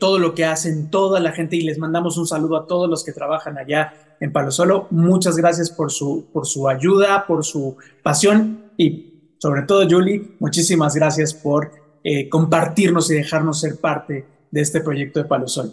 todo 0.00 0.18
lo 0.18 0.34
que 0.34 0.44
hacen 0.44 0.90
toda 0.90 1.20
la 1.20 1.32
gente, 1.32 1.56
y 1.56 1.60
les 1.60 1.78
mandamos 1.78 2.18
un 2.18 2.26
saludo 2.26 2.56
a 2.56 2.66
todos 2.66 2.90
los 2.90 3.04
que 3.04 3.12
trabajan 3.12 3.56
allá 3.56 3.92
en 4.20 4.32
Palo 4.32 4.50
Solo. 4.50 4.88
Muchas 4.90 5.36
gracias 5.36 5.70
por 5.70 5.90
su, 5.90 6.28
por 6.32 6.46
su 6.46 6.68
ayuda, 6.68 7.24
por 7.26 7.44
su 7.44 7.76
pasión 8.02 8.72
y 8.76 9.34
sobre 9.38 9.62
todo, 9.62 9.88
Julie, 9.88 10.36
muchísimas 10.38 10.94
gracias 10.94 11.32
por 11.32 11.72
eh, 12.04 12.28
compartirnos 12.28 13.10
y 13.10 13.14
dejarnos 13.14 13.60
ser 13.60 13.80
parte 13.80 14.26
de 14.50 14.60
este 14.60 14.80
proyecto 14.82 15.22
de 15.22 15.24
Palo 15.24 15.48
Solo. 15.48 15.72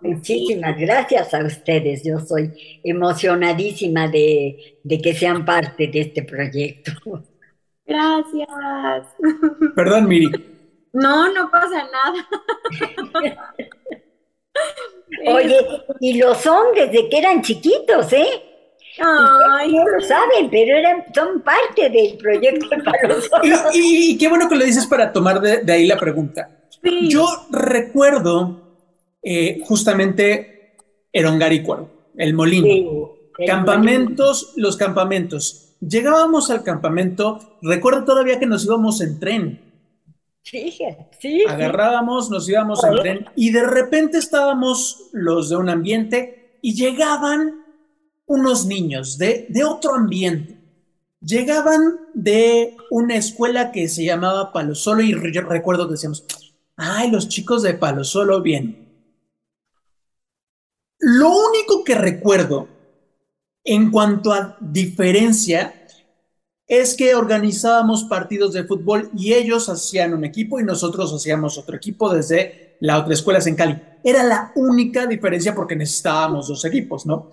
Muchísimas 0.00 0.78
gracias 0.78 1.34
a 1.34 1.44
ustedes. 1.44 2.02
Yo 2.04 2.18
soy 2.20 2.80
emocionadísima 2.82 4.08
de, 4.08 4.78
de 4.82 4.98
que 5.00 5.12
sean 5.12 5.44
parte 5.44 5.88
de 5.88 6.00
este 6.00 6.22
proyecto. 6.22 6.92
Gracias. 7.84 8.48
Perdón, 9.74 10.08
Miri. 10.08 10.57
No, 11.00 11.32
no 11.32 11.50
pasa 11.50 11.86
nada. 11.92 12.28
Oye, 15.26 15.56
y 16.00 16.18
lo 16.18 16.34
son 16.34 16.74
desde 16.74 17.08
que 17.08 17.18
eran 17.18 17.42
chiquitos, 17.42 18.12
¿eh? 18.12 18.26
Ay, 19.00 19.72
no 19.72 19.86
lo 19.86 20.00
saben, 20.00 20.50
pero 20.50 20.76
eran, 20.76 21.04
son 21.14 21.40
parte 21.42 21.88
del 21.88 22.18
proyecto 22.18 22.66
y, 23.72 24.12
y, 24.12 24.18
qué 24.18 24.28
bueno 24.28 24.48
que 24.48 24.56
lo 24.56 24.64
dices 24.64 24.86
para 24.86 25.12
tomar 25.12 25.40
de, 25.40 25.72
ahí 25.72 25.86
la 25.86 25.96
pregunta. 25.96 26.50
Yo 27.08 27.24
recuerdo 27.50 28.60
eh, 29.22 29.60
justamente 29.64 30.74
Erongaricuaro, 31.12 31.88
el 32.16 32.34
molino. 32.34 33.12
campamentos, 33.46 34.52
los 34.56 34.76
campamentos. 34.76 35.76
Llegábamos 35.80 36.50
al 36.50 36.64
campamento, 36.64 37.58
recuerdo 37.62 38.04
todavía 38.04 38.40
que 38.40 38.46
nos 38.46 38.64
íbamos 38.64 39.00
en 39.00 39.20
tren 39.20 39.67
Sí, 40.50 41.44
Agarrábamos, 41.46 42.30
nos 42.30 42.48
íbamos 42.48 42.82
al 42.82 43.00
tren 43.00 43.26
y 43.36 43.50
de 43.50 43.64
repente 43.64 44.18
estábamos 44.18 45.10
los 45.12 45.50
de 45.50 45.56
un 45.56 45.68
ambiente 45.68 46.58
y 46.62 46.74
llegaban 46.74 47.64
unos 48.26 48.66
niños 48.66 49.18
de, 49.18 49.46
de 49.50 49.64
otro 49.64 49.94
ambiente. 49.94 50.56
Llegaban 51.20 51.98
de 52.14 52.76
una 52.90 53.16
escuela 53.16 53.72
que 53.72 53.88
se 53.88 54.04
llamaba 54.04 54.52
Palo 54.52 54.74
Solo 54.74 55.02
y 55.02 55.12
yo 55.32 55.42
recuerdo 55.42 55.86
que 55.86 55.92
decíamos, 55.92 56.24
ay, 56.76 57.10
los 57.10 57.28
chicos 57.28 57.62
de 57.62 57.74
Palo 57.74 58.04
Solo, 58.04 58.40
bien. 58.40 58.88
Lo 60.98 61.28
único 61.28 61.84
que 61.84 61.94
recuerdo 61.94 62.68
en 63.64 63.90
cuanto 63.90 64.32
a 64.32 64.56
diferencia 64.60 65.77
es 66.68 66.94
que 66.94 67.14
organizábamos 67.14 68.04
partidos 68.04 68.52
de 68.52 68.64
fútbol 68.64 69.10
y 69.16 69.32
ellos 69.32 69.70
hacían 69.70 70.12
un 70.12 70.24
equipo 70.24 70.60
y 70.60 70.64
nosotros 70.64 71.12
hacíamos 71.14 71.56
otro 71.56 71.74
equipo 71.74 72.12
desde 72.12 72.76
la 72.80 72.98
otra 72.98 73.14
escuela 73.14 73.40
en 73.44 73.56
Cali. 73.56 73.82
Era 74.04 74.22
la 74.22 74.52
única 74.54 75.06
diferencia 75.06 75.54
porque 75.54 75.74
necesitábamos 75.74 76.46
dos 76.46 76.62
equipos, 76.66 77.06
¿no? 77.06 77.30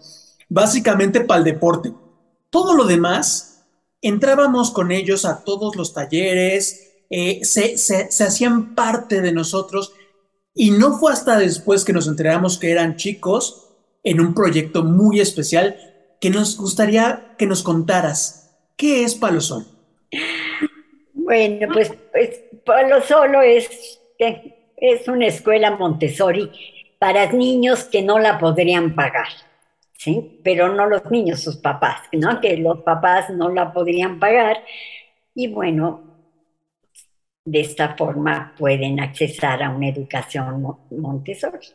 Básicamente 0.48 1.20
para 1.20 1.40
el 1.40 1.44
deporte. 1.44 1.94
Todo 2.50 2.74
lo 2.74 2.86
demás, 2.86 3.66
entrábamos 4.02 4.72
con 4.72 4.94
ellos 4.94 5.26
a 5.26 5.44
todos 5.44 5.76
los 5.76 5.94
talleres, 5.94 6.94
eh, 7.10 7.42
se, 7.44 7.78
se 7.78 8.24
hacían 8.24 8.74
parte 8.74 9.22
de 9.22 9.34
nosotros 9.34 9.92
y 10.54 10.72
no 10.72 10.98
fue 10.98 11.12
hasta 11.12 11.38
después 11.38 11.84
que 11.84 11.94
nos 11.94 12.08
enteramos 12.08 12.58
que 12.58 12.72
eran 12.72 12.96
chicos 12.96 13.68
en 14.04 14.22
un 14.22 14.34
proyecto 14.34 14.84
muy 14.84 15.20
especial 15.20 15.76
que 16.22 16.30
nos 16.30 16.56
gustaría 16.56 17.36
que 17.38 17.46
nos 17.46 17.62
contaras 17.62 18.45
¿Qué 18.76 19.04
es 19.04 19.16
Palo 19.16 19.42
Sol? 19.42 19.66
Bueno, 21.14 21.68
pues, 21.74 21.92
pues 22.12 22.44
Palo 22.66 23.02
Solo 23.02 23.42
es, 23.42 24.00
es 24.18 25.08
una 25.08 25.28
escuela 25.28 25.76
Montessori 25.76 26.52
para 27.00 27.32
niños 27.32 27.86
que 27.86 28.02
no 28.02 28.20
la 28.20 28.38
podrían 28.38 28.96
pagar, 28.96 29.28
¿sí? 29.94 30.40
Pero 30.44 30.74
no 30.74 30.88
los 30.88 31.10
niños, 31.10 31.42
sus 31.42 31.58
papás, 31.58 32.02
¿no? 32.12 32.42
Que 32.42 32.58
los 32.58 32.82
papás 32.84 33.30
no 33.30 33.50
la 33.50 33.74
podrían 33.74 34.20
pagar. 34.20 34.64
Y 35.34 35.48
bueno, 35.48 36.04
de 37.46 37.60
esta 37.62 37.96
forma 37.96 38.54
pueden 38.58 39.00
accesar 39.00 39.64
a 39.64 39.70
una 39.70 39.90
educación 39.90 40.64
Montessori, 40.92 41.68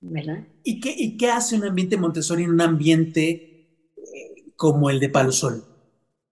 ¿verdad? 0.00 0.44
¿Y 0.64 0.80
qué, 0.80 0.94
y 0.96 1.16
qué 1.16 1.30
hace 1.30 1.56
un 1.56 1.64
ambiente 1.64 1.96
Montessori 1.96 2.44
en 2.44 2.50
un 2.50 2.60
ambiente 2.60 3.28
eh, 3.96 4.52
como 4.56 4.90
el 4.90 5.00
de 5.00 5.08
Palo 5.08 5.32
Sol? 5.32 5.64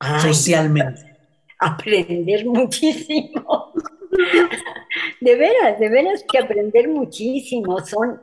Socialmente. 0.01 1.17
Aprender 1.59 2.47
muchísimo. 2.47 3.73
De 5.21 5.37
veras, 5.37 5.79
de 5.79 5.89
veras 5.89 6.25
que 6.29 6.39
aprender 6.39 6.89
muchísimo. 6.89 7.79
Son, 7.85 8.21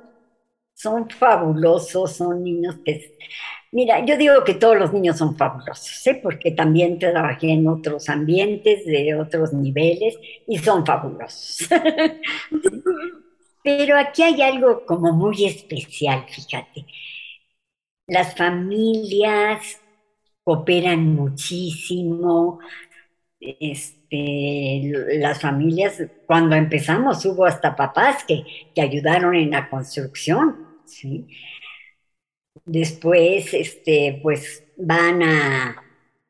son 0.74 1.10
fabulosos, 1.10 2.14
son 2.14 2.44
niños 2.44 2.78
que... 2.84 3.16
Mira, 3.72 4.06
yo 4.06 4.18
digo 4.18 4.44
que 4.46 4.54
todos 4.54 4.78
los 4.78 4.94
niños 4.94 5.18
son 5.18 5.36
fabulosos, 5.38 6.08
¿eh? 6.08 6.20
porque 6.24 6.52
también 6.52 6.98
trabajé 6.98 7.52
en 7.52 7.68
otros 7.68 8.08
ambientes, 8.08 8.86
de 8.86 9.16
otros 9.16 9.52
niveles, 9.52 10.18
y 10.48 10.58
son 10.60 10.86
fabulosos. 10.86 11.68
Pero 13.64 13.98
aquí 13.98 14.24
hay 14.24 14.42
algo 14.42 14.86
como 14.86 15.12
muy 15.12 15.46
especial, 15.46 16.26
fíjate. 16.30 16.86
Las 18.08 18.36
familias 18.36 19.82
cooperan 20.46 21.16
muchísimo. 21.16 22.60
Este, 23.40 24.92
las 25.20 25.42
familias, 25.42 26.02
cuando 26.26 26.56
empezamos 26.56 27.26
hubo 27.26 27.46
hasta 27.46 27.76
papás 27.76 28.24
que, 28.26 28.44
que 28.74 28.82
ayudaron 28.82 29.36
en 29.36 29.52
la 29.52 29.70
construcción, 29.70 30.78
¿sí? 30.86 31.28
Después, 32.66 33.54
este, 33.54 34.20
pues 34.24 34.64
van 34.78 35.22
a, 35.24 35.84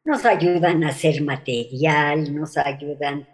nos 0.04 0.26
ayudan 0.26 0.84
a 0.84 0.90
hacer 0.90 1.22
material, 1.24 2.34
nos 2.36 2.58
ayudan 2.58 3.28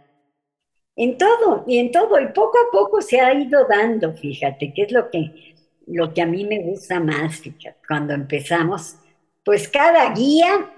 en 0.95 1.17
todo, 1.17 1.63
y 1.67 1.79
en 1.79 1.91
todo, 1.91 2.19
y 2.19 2.27
poco 2.27 2.57
a 2.59 2.71
poco 2.71 3.01
se 3.01 3.19
ha 3.21 3.33
ido 3.33 3.65
dando, 3.67 4.13
fíjate, 4.13 4.73
que 4.73 4.83
es 4.83 4.91
lo 4.91 5.09
que, 5.09 5.55
lo 5.87 6.13
que 6.13 6.21
a 6.21 6.25
mí 6.25 6.45
me 6.45 6.59
gusta 6.59 6.99
más, 6.99 7.37
fíjate, 7.39 7.77
cuando 7.87 8.13
empezamos 8.13 8.97
pues 9.43 9.67
cada 9.67 10.13
guía 10.13 10.71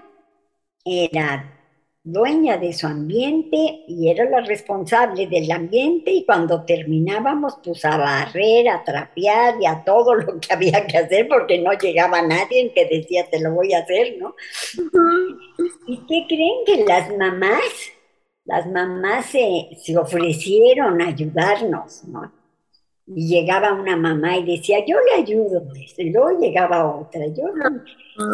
era 0.84 1.54
dueña 2.06 2.58
de 2.58 2.74
su 2.74 2.86
ambiente 2.86 3.84
y 3.88 4.10
era 4.10 4.28
la 4.28 4.42
responsable 4.42 5.26
del 5.26 5.50
ambiente 5.50 6.10
y 6.10 6.26
cuando 6.26 6.62
terminábamos 6.64 7.58
pues 7.64 7.82
a 7.86 7.96
barrer, 7.96 8.68
a 8.68 8.84
trapear 8.84 9.54
y 9.58 9.64
a 9.64 9.82
todo 9.82 10.14
lo 10.14 10.38
que 10.38 10.52
había 10.52 10.86
que 10.86 10.98
hacer 10.98 11.26
porque 11.28 11.58
no 11.58 11.72
llegaba 11.72 12.20
nadie 12.20 12.72
que 12.74 12.84
decía 12.84 13.26
te 13.30 13.40
lo 13.40 13.52
voy 13.52 13.72
a 13.72 13.78
hacer, 13.78 14.18
¿no? 14.18 14.34
¿Y 15.86 15.96
qué 16.06 16.26
creen 16.28 16.64
que 16.66 16.84
las 16.84 17.16
mamás, 17.16 17.62
las 18.44 18.66
mamás 18.66 19.24
se, 19.24 19.70
se 19.82 19.96
ofrecieron 19.96 21.00
a 21.00 21.08
ayudarnos, 21.08 22.04
¿no? 22.04 22.43
Y 23.06 23.28
llegaba 23.28 23.72
una 23.72 23.96
mamá 23.96 24.38
y 24.38 24.56
decía, 24.56 24.84
yo 24.86 24.96
le 25.00 25.22
ayudo. 25.22 25.62
Y 25.96 26.10
luego 26.10 26.40
llegaba 26.40 26.96
otra. 26.96 27.26
Yo 27.26 27.44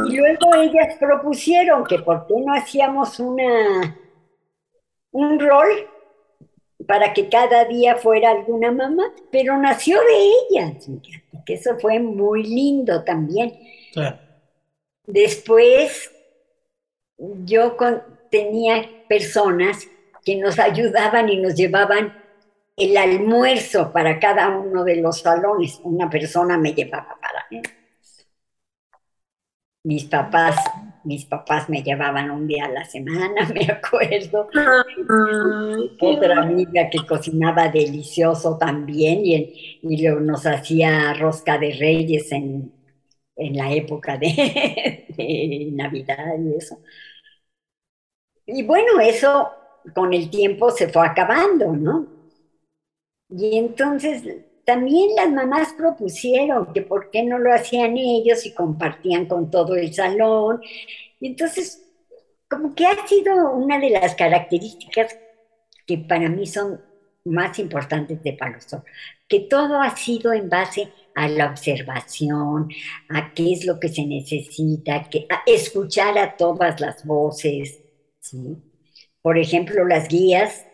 Y 0.08 0.16
luego 0.16 0.54
ellas 0.54 0.96
propusieron 0.98 1.84
que 1.84 1.98
por 1.98 2.26
qué 2.26 2.34
no 2.38 2.54
hacíamos 2.54 3.18
una, 3.18 3.98
un 5.10 5.40
rol 5.40 5.68
para 6.86 7.12
que 7.12 7.28
cada 7.28 7.64
día 7.64 7.96
fuera 7.96 8.30
alguna 8.30 8.70
mamá, 8.70 9.12
pero 9.30 9.58
nació 9.58 9.98
de 10.00 10.32
ellas. 10.56 10.88
Que 11.44 11.54
eso 11.54 11.78
fue 11.78 11.98
muy 11.98 12.44
lindo 12.44 13.02
también. 13.04 13.58
Después, 15.06 16.12
yo 17.44 17.76
tenía 18.30 18.88
personas 19.08 19.88
que 20.24 20.36
nos 20.36 20.58
ayudaban 20.58 21.28
y 21.28 21.36
nos 21.36 21.54
llevaban 21.54 22.19
el 22.76 22.96
almuerzo 22.96 23.92
para 23.92 24.18
cada 24.18 24.48
uno 24.48 24.84
de 24.84 24.96
los 24.96 25.20
salones. 25.20 25.80
Una 25.84 26.08
persona 26.08 26.58
me 26.58 26.72
llevaba 26.72 27.16
para 27.20 27.46
mí. 27.50 27.62
Mis 29.82 30.04
papás, 30.04 30.56
mis 31.04 31.24
papás 31.24 31.70
me 31.70 31.82
llevaban 31.82 32.30
un 32.30 32.46
día 32.46 32.66
a 32.66 32.68
la 32.68 32.84
semana, 32.84 33.48
me 33.54 33.64
acuerdo. 33.64 34.48
Otra 36.00 36.42
amiga 36.42 36.90
que 36.90 37.06
cocinaba 37.06 37.68
delicioso 37.68 38.58
también 38.58 39.24
y, 39.24 39.80
y 39.82 40.08
nos 40.08 40.44
hacía 40.46 41.14
rosca 41.14 41.58
de 41.58 41.72
reyes 41.72 42.30
en, 42.32 42.72
la 43.36 43.72
época 43.72 44.18
de, 44.18 45.06
de 45.16 45.70
Navidad 45.72 46.34
y 46.38 46.56
eso. 46.56 46.78
Y 48.46 48.62
bueno, 48.64 49.00
eso 49.00 49.50
con 49.94 50.12
el 50.12 50.28
tiempo 50.30 50.70
se 50.70 50.88
fue 50.88 51.06
acabando, 51.06 51.72
¿no? 51.74 52.06
Y 53.30 53.58
entonces 53.58 54.22
también 54.64 55.14
las 55.16 55.30
mamás 55.30 55.72
propusieron 55.74 56.72
que 56.72 56.82
por 56.82 57.10
qué 57.10 57.22
no 57.22 57.38
lo 57.38 57.52
hacían 57.52 57.96
ellos 57.96 58.46
y 58.46 58.54
compartían 58.54 59.26
con 59.26 59.50
todo 59.50 59.74
el 59.76 59.92
salón. 59.92 60.60
Entonces, 61.20 61.86
como 62.48 62.74
que 62.74 62.86
ha 62.86 63.06
sido 63.06 63.52
una 63.52 63.78
de 63.78 63.90
las 63.90 64.14
características 64.14 65.18
que 65.86 65.98
para 65.98 66.28
mí 66.28 66.46
son 66.46 66.80
más 67.24 67.58
importantes 67.58 68.22
de 68.22 68.32
Palo 68.32 68.58
que 69.28 69.40
todo 69.40 69.80
ha 69.80 69.96
sido 69.96 70.32
en 70.32 70.48
base 70.48 70.92
a 71.14 71.28
la 71.28 71.50
observación, 71.50 72.68
a 73.08 73.32
qué 73.34 73.52
es 73.52 73.64
lo 73.64 73.78
que 73.78 73.88
se 73.88 74.04
necesita, 74.04 75.08
que, 75.08 75.26
a 75.28 75.42
escuchar 75.46 76.18
a 76.18 76.36
todas 76.36 76.80
las 76.80 77.04
voces. 77.04 77.80
Por 79.22 79.38
ejemplo, 79.38 79.84
las 79.84 80.08
guías, 80.08 80.66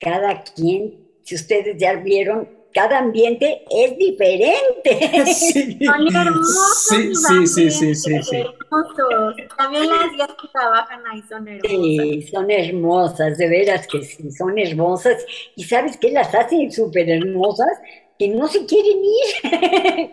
cada 0.00 0.42
quien 0.42 1.01
si 1.22 1.34
ustedes 1.34 1.76
ya 1.78 1.94
vieron, 1.94 2.48
cada 2.72 2.98
ambiente 2.98 3.64
es 3.70 3.96
diferente. 3.98 5.24
Sí. 5.26 5.78
Son 5.84 6.16
hermosos. 6.16 6.88
Sí, 6.88 7.14
sí, 7.14 7.46
sí, 7.46 7.94
sí, 7.94 8.22
sí, 8.22 8.36
Hermosos. 8.36 9.34
También 9.56 9.88
las 9.88 10.12
guías 10.12 10.28
que 10.40 10.48
trabajan 10.52 11.02
ahí 11.06 11.22
son 11.28 11.48
hermosas. 11.48 11.70
Sí, 11.70 12.22
son 12.30 12.50
hermosas, 12.50 13.38
de 13.38 13.48
veras 13.48 13.86
que 13.86 14.02
sí, 14.02 14.30
son 14.32 14.58
hermosas. 14.58 15.24
Y 15.56 15.64
sabes 15.64 15.96
qué 15.98 16.10
las 16.10 16.34
hacen 16.34 16.72
súper 16.72 17.10
hermosas, 17.10 17.78
que 18.18 18.28
no 18.28 18.48
se 18.48 18.64
quieren 18.64 18.98
ir, 19.04 20.10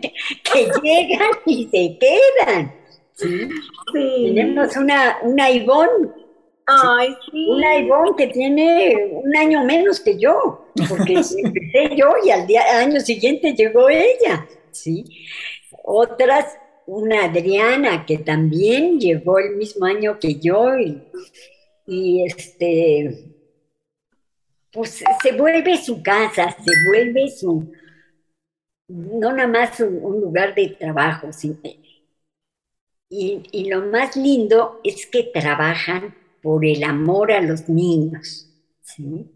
que 0.52 0.70
llegan 0.82 1.30
y 1.46 1.64
se 1.64 1.98
quedan. 1.98 2.74
¿sí? 3.14 3.48
Tenemos 3.92 4.76
una, 4.76 5.18
una 5.22 5.50
Ivonne 5.50 6.08
Ay, 6.70 7.16
sí. 7.30 7.46
Una 7.48 7.78
Ivonne 7.78 8.12
que 8.16 8.28
tiene 8.28 9.10
un 9.12 9.36
año 9.36 9.64
menos 9.64 10.00
que 10.00 10.18
yo, 10.18 10.66
porque 10.88 11.14
empecé 11.44 11.96
yo 11.96 12.12
y 12.24 12.30
al 12.30 12.46
día, 12.46 12.62
año 12.78 13.00
siguiente 13.00 13.54
llegó 13.54 13.88
ella, 13.88 14.46
¿sí? 14.70 15.04
Otras, 15.82 16.56
una 16.86 17.24
Adriana 17.24 18.06
que 18.06 18.18
también 18.18 19.00
llegó 19.00 19.38
el 19.38 19.56
mismo 19.56 19.86
año 19.86 20.18
que 20.18 20.36
yo 20.36 20.78
y, 21.86 22.24
este, 22.24 23.34
pues 24.72 25.02
se 25.22 25.32
vuelve 25.32 25.76
su 25.76 26.02
casa, 26.02 26.50
se 26.52 26.72
vuelve 26.88 27.28
su, 27.30 27.72
no 28.88 29.32
nada 29.32 29.48
más 29.48 29.80
un, 29.80 30.20
lugar 30.20 30.54
de 30.54 30.68
trabajo, 30.68 31.30
y, 33.08 33.42
y 33.50 33.68
lo 33.68 33.82
más 33.86 34.16
lindo 34.16 34.80
es 34.84 35.06
que 35.06 35.24
trabajan 35.24 36.14
por 36.42 36.64
el 36.64 36.82
amor 36.84 37.32
a 37.32 37.40
los 37.40 37.68
niños, 37.68 38.48
¿sí? 38.82 39.30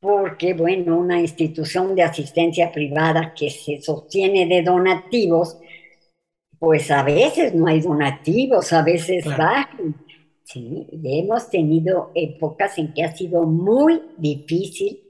Porque, 0.00 0.54
bueno, 0.54 0.98
una 0.98 1.20
institución 1.20 1.94
de 1.94 2.02
asistencia 2.02 2.72
privada 2.72 3.34
que 3.34 3.50
se 3.50 3.82
sostiene 3.82 4.46
de 4.46 4.62
donativos, 4.62 5.58
pues 6.58 6.90
a 6.90 7.02
veces 7.02 7.54
no 7.54 7.66
hay 7.66 7.80
donativos, 7.80 8.72
a 8.72 8.82
veces 8.82 9.24
bajan, 9.24 9.94
Sí, 10.52 10.84
hemos 11.04 11.48
tenido 11.48 12.10
épocas 12.12 12.76
en 12.78 12.92
que 12.92 13.04
ha 13.04 13.16
sido 13.16 13.44
muy 13.44 14.02
difícil 14.18 15.00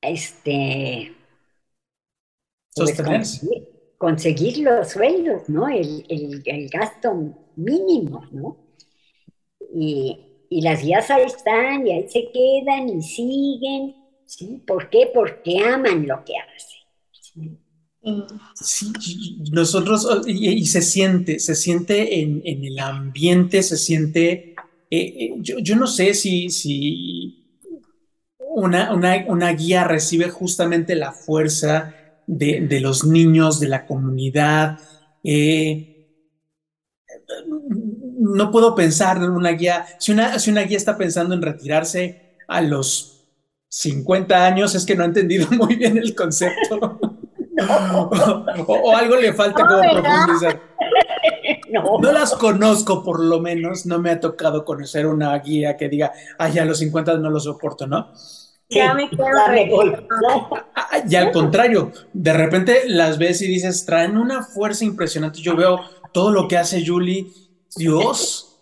este 0.00 1.14
pues, 2.74 3.44
conseguir, 3.98 4.58
los 4.58 4.88
sueldos, 4.88 5.50
¿no? 5.50 5.68
El, 5.68 6.42
gasto 6.72 7.36
mínimo, 7.56 8.22
¿no? 8.32 8.56
Y, 9.74 10.22
las 10.48 10.82
guías 10.82 11.10
ahí 11.10 11.24
están 11.24 11.86
y 11.86 11.92
ahí 11.92 12.08
se 12.08 12.30
quedan 12.32 12.88
y 12.88 13.02
siguen, 13.02 13.96
¿sí? 14.24 14.62
¿Por 14.64 14.88
qué? 14.90 15.10
Porque 15.12 15.58
aman 15.58 16.06
lo 16.06 16.24
que 16.24 16.34
hacen. 16.38 17.58
¿sí? 18.54 18.92
nosotros, 19.50 20.06
y, 20.26 20.64
se 20.66 20.82
siente, 20.82 21.40
se 21.40 21.54
siente 21.54 22.20
en, 22.20 22.42
el 22.44 22.78
ambiente, 22.78 23.62
se 23.62 23.76
siente, 23.76 24.54
eh, 24.90 24.98
eh, 24.98 25.34
yo, 25.40 25.76
no 25.76 25.86
sé 25.88 26.14
si, 26.14 26.48
si 26.50 27.64
una, 28.38 28.92
una, 28.92 29.52
guía 29.52 29.84
recibe 29.84 30.30
justamente 30.30 30.94
la 30.94 31.12
fuerza 31.12 31.94
de, 32.26 32.80
los 32.80 33.04
niños, 33.04 33.58
de 33.58 33.68
la 33.68 33.86
comunidad. 33.86 34.78
Eh, 35.24 35.95
no 38.18 38.50
puedo 38.50 38.74
pensar 38.74 39.18
en 39.18 39.30
una 39.30 39.50
guía, 39.50 39.86
si 39.98 40.12
una, 40.12 40.38
si 40.38 40.50
una 40.50 40.62
guía 40.62 40.76
está 40.76 40.96
pensando 40.96 41.34
en 41.34 41.42
retirarse 41.42 42.36
a 42.48 42.60
los 42.60 43.24
50 43.68 44.46
años, 44.46 44.74
es 44.74 44.86
que 44.86 44.94
no 44.94 45.02
ha 45.02 45.06
entendido 45.06 45.48
muy 45.50 45.76
bien 45.76 45.98
el 45.98 46.14
concepto. 46.14 46.98
o, 48.66 48.96
algo 48.96 49.16
le 49.16 49.32
falta 49.32 49.66
como 49.66 49.80
profundizar. 49.80 50.60
No. 51.70 51.98
no. 52.00 52.12
las 52.12 52.34
conozco, 52.34 53.02
por 53.02 53.20
lo 53.20 53.40
menos. 53.40 53.86
No 53.86 53.98
me 53.98 54.10
ha 54.10 54.20
tocado 54.20 54.64
conocer 54.64 55.06
una 55.06 55.36
guía 55.38 55.76
que 55.76 55.88
diga, 55.88 56.12
ay, 56.38 56.58
a 56.58 56.64
los 56.64 56.78
50 56.78 57.18
no 57.18 57.28
lo 57.28 57.40
soporto, 57.40 57.86
¿no? 57.86 58.12
Ya 58.68 58.94
me 58.94 59.08
quedo. 59.10 59.26
Y 61.08 61.14
al 61.14 61.32
contrario, 61.32 61.92
de 62.12 62.32
repente 62.32 62.82
las 62.86 63.18
ves 63.18 63.42
y 63.42 63.46
dices, 63.46 63.84
traen 63.84 64.16
una 64.16 64.42
fuerza 64.42 64.84
impresionante. 64.84 65.40
Yo 65.40 65.56
veo 65.56 65.80
todo 66.12 66.30
lo 66.30 66.48
que 66.48 66.56
hace 66.56 66.84
Julie. 66.84 67.26
Dios, 67.74 68.60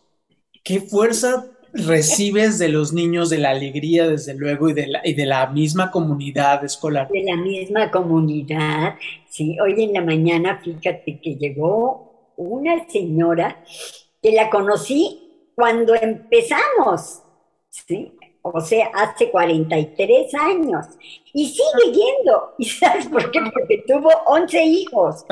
qué 0.62 0.80
fuerza 0.80 1.46
recibes 1.72 2.58
de 2.58 2.68
los 2.68 2.92
niños, 2.92 3.30
de 3.30 3.38
la 3.38 3.50
alegría, 3.50 4.08
desde 4.08 4.34
luego, 4.34 4.68
y 4.68 4.74
de 4.74 4.86
la, 4.86 5.00
y 5.04 5.14
de 5.14 5.26
la 5.26 5.48
misma 5.48 5.90
comunidad 5.90 6.64
escolar. 6.64 7.08
De 7.08 7.24
la 7.24 7.36
misma 7.36 7.90
comunidad. 7.90 8.94
Sí, 9.28 9.58
hoy 9.60 9.82
en 9.82 9.92
la 9.92 10.00
mañana, 10.00 10.60
fíjate 10.62 11.20
que 11.20 11.34
llegó 11.34 12.32
una 12.36 12.88
señora 12.88 13.64
que 14.22 14.32
la 14.32 14.48
conocí 14.50 15.50
cuando 15.54 15.94
empezamos. 15.94 17.22
¿sí? 17.70 18.12
o 18.46 18.60
sea, 18.60 18.90
hace 18.92 19.30
43 19.30 20.34
años, 20.34 20.86
y 21.32 21.48
sigue 21.48 21.92
yendo. 21.92 22.54
¿Y 22.58 22.66
sabes 22.66 23.06
por 23.08 23.30
qué? 23.30 23.40
Porque 23.40 23.82
tuvo 23.86 24.10
11 24.26 24.64
hijos. 24.64 25.24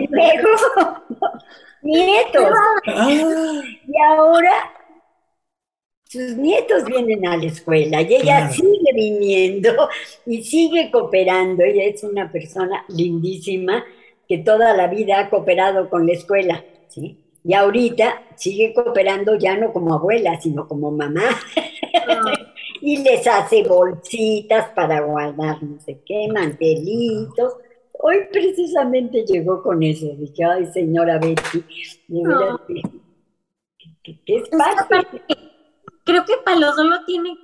Y 0.00 0.06
luego, 0.08 0.48
nietos. 1.82 2.52
Ah. 2.86 3.08
Y 3.10 4.00
ahora 4.08 4.72
sus 6.12 6.36
nietos 6.36 6.84
vienen 6.84 7.26
a 7.26 7.38
la 7.38 7.46
escuela 7.46 8.02
y 8.02 8.16
ella 8.16 8.50
sigue 8.50 8.92
viniendo 8.94 9.88
y 10.26 10.44
sigue 10.44 10.90
cooperando. 10.90 11.64
Ella 11.64 11.84
es 11.84 12.04
una 12.04 12.30
persona 12.30 12.84
lindísima 12.88 13.82
que 14.28 14.38
toda 14.38 14.76
la 14.76 14.88
vida 14.88 15.20
ha 15.20 15.30
cooperado 15.30 15.88
con 15.88 16.06
la 16.06 16.12
escuela. 16.12 16.64
¿sí? 16.88 17.18
Y 17.42 17.54
ahorita 17.54 18.24
sigue 18.36 18.74
cooperando 18.74 19.36
ya 19.36 19.56
no 19.56 19.72
como 19.72 19.94
abuela, 19.94 20.38
sino 20.38 20.68
como 20.68 20.90
mamá. 20.90 21.30
Ah. 22.06 22.32
y 22.82 22.98
les 22.98 23.26
hace 23.26 23.62
bolsitas 23.62 24.68
para 24.70 25.00
guardar 25.00 25.62
no 25.62 25.80
sé 25.80 26.02
qué, 26.04 26.28
mantelitos. 26.28 27.54
Hoy 28.04 28.26
precisamente 28.32 29.24
llegó 29.24 29.62
con 29.62 29.80
eso. 29.80 30.06
Dije, 30.18 30.44
ay, 30.44 30.66
señora 30.72 31.20
Betty, 31.20 31.64
no. 32.08 32.60
¿qué, 34.02 34.18
es 34.26 34.50
Creo 36.04 36.24
que 36.24 36.34
Palo 36.44 36.72
Solo 36.72 37.04
tiene, 37.04 37.38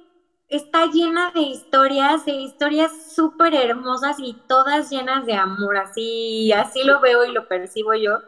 está 0.48 0.86
llena 0.86 1.30
de 1.30 1.42
historias, 1.42 2.26
de 2.26 2.32
historias 2.32 2.90
súper 3.14 3.54
hermosas 3.54 4.16
y 4.18 4.36
todas 4.48 4.90
llenas 4.90 5.26
de 5.26 5.34
amor. 5.34 5.76
Así, 5.76 6.50
así 6.52 6.82
lo 6.82 7.00
veo 7.00 7.24
y 7.24 7.32
lo 7.32 7.46
percibo 7.46 7.94
yo. 7.94 8.18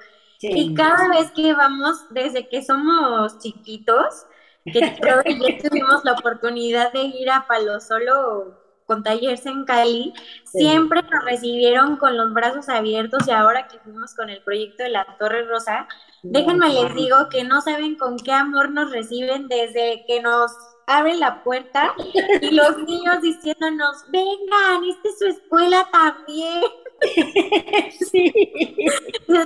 Y 0.41 0.73
cada 0.75 1.09
vez 1.09 1.33
que 1.33 1.53
vamos, 1.53 2.07
desde 2.11 2.49
que 2.49 2.63
somos 2.63 3.41
chiquitos, 3.41 4.27
que 4.65 4.97
creo 5.01 5.25
que 5.25 5.37
ya 5.37 5.69
tuvimos 5.69 6.05
la 6.05 6.13
oportunidad 6.13 6.93
de 6.93 7.03
ir 7.03 7.29
a 7.29 7.45
Palo 7.49 7.81
Solo 7.81 8.60
con 8.91 9.05
talleres 9.05 9.47
en 9.47 9.65
Cali, 9.65 10.13
siempre 10.45 11.01
nos 11.03 11.25
recibieron 11.25 11.97
con 11.97 12.17
los 12.17 12.35
brazos 12.35 12.69
abiertos 12.69 13.29
y 13.29 13.31
ahora 13.31 13.69
que 13.69 13.79
fuimos 13.79 14.17
con 14.17 14.31
el 14.31 14.43
proyecto 14.43 14.83
de 14.83 14.89
la 14.89 15.07
Torre 15.17 15.47
Rosa, 15.47 15.87
déjenme 16.25 16.71
les 16.71 16.93
digo 16.97 17.29
que 17.31 17.45
no 17.45 17.61
saben 17.61 17.95
con 17.95 18.17
qué 18.17 18.33
amor 18.33 18.73
nos 18.73 18.91
reciben 18.91 19.47
desde 19.47 20.05
que 20.09 20.21
nos 20.21 20.51
abren 20.89 21.21
la 21.21 21.45
puerta 21.45 21.95
y 22.41 22.51
los 22.51 22.79
niños 22.89 23.23
diciéndonos, 23.23 24.07
vengan, 24.09 24.83
esta 24.89 25.09
es 25.09 25.19
su 25.21 25.27
escuela 25.27 25.89
también. 25.93 26.61
Sí. 27.93 28.33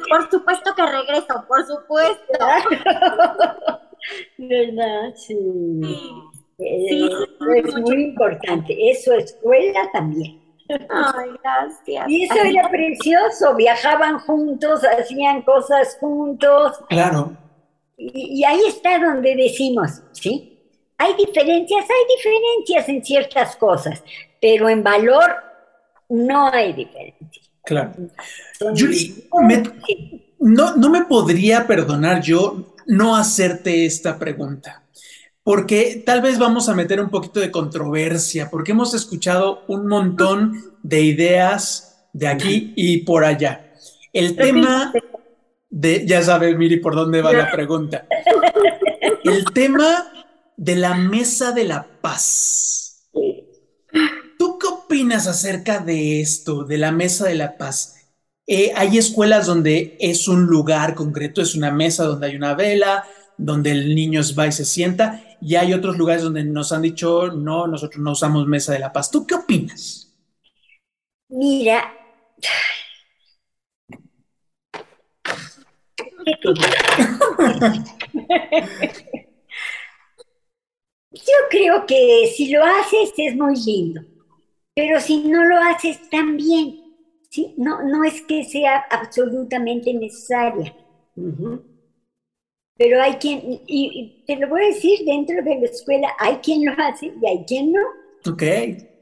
Por 0.08 0.30
supuesto 0.30 0.74
que 0.74 0.86
regreso, 0.86 1.44
por 1.46 1.66
supuesto. 1.66 2.38
¿Verdad? 4.38 5.14
Sí. 5.14 5.36
Eh, 6.58 7.08
es 7.56 7.74
muy 7.80 8.04
importante. 8.04 8.76
Es 8.90 9.04
su 9.04 9.12
escuela 9.12 9.88
también. 9.92 10.40
Ay, 10.88 11.30
gracias. 11.42 12.08
Y 12.08 12.24
eso 12.24 12.34
era 12.42 12.70
precioso. 12.70 13.54
Viajaban 13.54 14.18
juntos, 14.20 14.80
hacían 14.84 15.42
cosas 15.42 15.96
juntos. 16.00 16.78
Claro. 16.88 17.36
Y, 17.96 18.40
y 18.40 18.44
ahí 18.44 18.60
está 18.66 18.98
donde 18.98 19.36
decimos, 19.36 20.02
¿sí? 20.12 20.58
Hay 20.98 21.14
diferencias, 21.14 21.84
hay 21.84 22.16
diferencias 22.16 22.88
en 22.88 23.04
ciertas 23.04 23.56
cosas, 23.56 24.02
pero 24.40 24.68
en 24.68 24.82
valor 24.82 25.34
no 26.08 26.48
hay 26.52 26.72
diferencia. 26.72 27.42
Claro. 27.64 27.92
no, 30.38 30.76
no 30.76 30.90
me 30.90 31.04
podría 31.04 31.66
perdonar 31.66 32.20
yo 32.20 32.74
no 32.86 33.16
hacerte 33.16 33.86
esta 33.86 34.18
pregunta, 34.18 34.82
porque 35.44 36.02
tal 36.04 36.22
vez 36.22 36.38
vamos 36.38 36.68
a 36.70 36.74
meter 36.74 37.00
un 37.00 37.10
poquito 37.10 37.38
de 37.38 37.50
controversia, 37.50 38.50
porque 38.50 38.72
hemos 38.72 38.94
escuchado 38.94 39.62
un 39.68 39.86
montón 39.86 40.64
de 40.82 41.02
ideas 41.02 42.08
de 42.14 42.28
aquí 42.28 42.72
y 42.76 42.98
por 43.04 43.24
allá. 43.24 43.72
El 44.12 44.36
tema 44.36 44.92
de, 45.68 46.06
ya 46.06 46.22
sabes, 46.22 46.56
Miri, 46.56 46.78
por 46.78 46.94
dónde 46.94 47.20
va 47.20 47.32
la 47.32 47.50
pregunta. 47.50 48.06
El 49.22 49.44
tema 49.52 50.10
de 50.56 50.76
la 50.76 50.94
Mesa 50.94 51.52
de 51.52 51.64
la 51.64 51.86
Paz. 52.00 53.10
¿Tú 54.38 54.58
qué 54.58 54.66
opinas 54.66 55.26
acerca 55.26 55.78
de 55.78 56.22
esto, 56.22 56.64
de 56.64 56.78
la 56.78 56.90
Mesa 56.90 57.26
de 57.26 57.34
la 57.34 57.58
Paz? 57.58 57.96
Eh, 58.46 58.72
hay 58.74 58.96
escuelas 58.96 59.46
donde 59.46 59.96
es 60.00 60.26
un 60.26 60.46
lugar 60.46 60.94
concreto, 60.94 61.42
es 61.42 61.54
una 61.54 61.70
mesa 61.70 62.04
donde 62.04 62.26
hay 62.28 62.36
una 62.36 62.54
vela, 62.54 63.04
donde 63.36 63.70
el 63.72 63.94
niño 63.94 64.20
va 64.38 64.46
y 64.46 64.52
se 64.52 64.64
sienta, 64.64 65.22
y 65.40 65.56
hay 65.56 65.72
otros 65.72 65.96
lugares 65.98 66.22
donde 66.22 66.44
nos 66.44 66.72
han 66.72 66.82
dicho, 66.82 67.28
no, 67.28 67.66
nosotros 67.66 68.02
no 68.02 68.12
usamos 68.12 68.46
Mesa 68.46 68.72
de 68.72 68.78
la 68.78 68.92
Paz. 68.92 69.10
¿Tú 69.10 69.26
qué 69.26 69.34
opinas? 69.34 70.12
Mira, 71.28 71.92
Yo 81.12 81.34
creo 81.50 81.86
que 81.86 82.32
si 82.34 82.50
lo 82.50 82.64
haces 82.64 83.12
es 83.16 83.36
muy 83.36 83.54
lindo, 83.56 84.02
pero 84.74 85.00
si 85.00 85.28
no 85.28 85.44
lo 85.44 85.58
haces 85.58 86.10
también, 86.10 86.82
¿sí? 87.30 87.54
No, 87.56 87.82
no 87.82 88.04
es 88.04 88.22
que 88.22 88.44
sea 88.44 88.84
absolutamente 88.90 89.94
necesaria. 89.94 90.74
Pero 92.76 93.00
hay 93.00 93.14
quien, 93.14 93.60
y, 93.66 94.24
te 94.26 94.36
lo 94.36 94.48
voy 94.48 94.62
a 94.62 94.66
decir, 94.66 95.00
dentro 95.06 95.36
de 95.42 95.60
la 95.60 95.66
escuela 95.66 96.08
hay 96.18 96.36
quien 96.36 96.64
lo 96.64 96.72
hace 96.72 97.06
y 97.06 97.26
hay 97.26 97.44
quien 97.46 97.72
no. 97.72 97.80
Ok. 98.30 98.42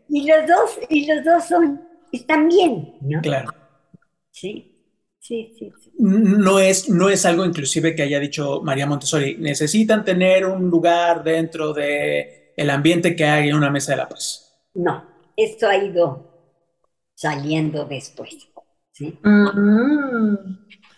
Y 0.08 0.26
los 0.26 0.46
dos, 0.46 0.78
y 0.90 1.06
los 1.06 1.24
dos 1.24 1.44
son, 1.46 1.80
están 2.12 2.48
bien, 2.48 2.96
¿no? 3.00 3.20
Claro. 3.22 3.50
Sí. 4.30 4.68
Sí, 5.18 5.54
sí, 5.56 5.72
No 6.00 6.58
es, 6.58 6.88
no 6.88 7.08
es 7.08 7.24
algo 7.24 7.44
inclusive 7.44 7.94
que 7.94 8.02
haya 8.02 8.18
dicho 8.18 8.60
María 8.60 8.88
Montessori, 8.88 9.36
necesitan 9.38 10.04
tener 10.04 10.44
un 10.44 10.68
lugar 10.68 11.22
dentro 11.22 11.72
de 11.72 12.52
el 12.56 12.70
ambiente 12.70 13.14
que 13.14 13.24
hay 13.24 13.48
en 13.48 13.54
una 13.54 13.70
mesa 13.70 13.92
de 13.92 13.98
la 13.98 14.08
paz. 14.08 14.52
No, 14.74 15.04
esto 15.36 15.68
ha 15.68 15.76
ido 15.76 16.28
saliendo 17.14 17.84
después. 17.84 18.48
¿sí? 18.90 19.18
Mm. 19.22 20.34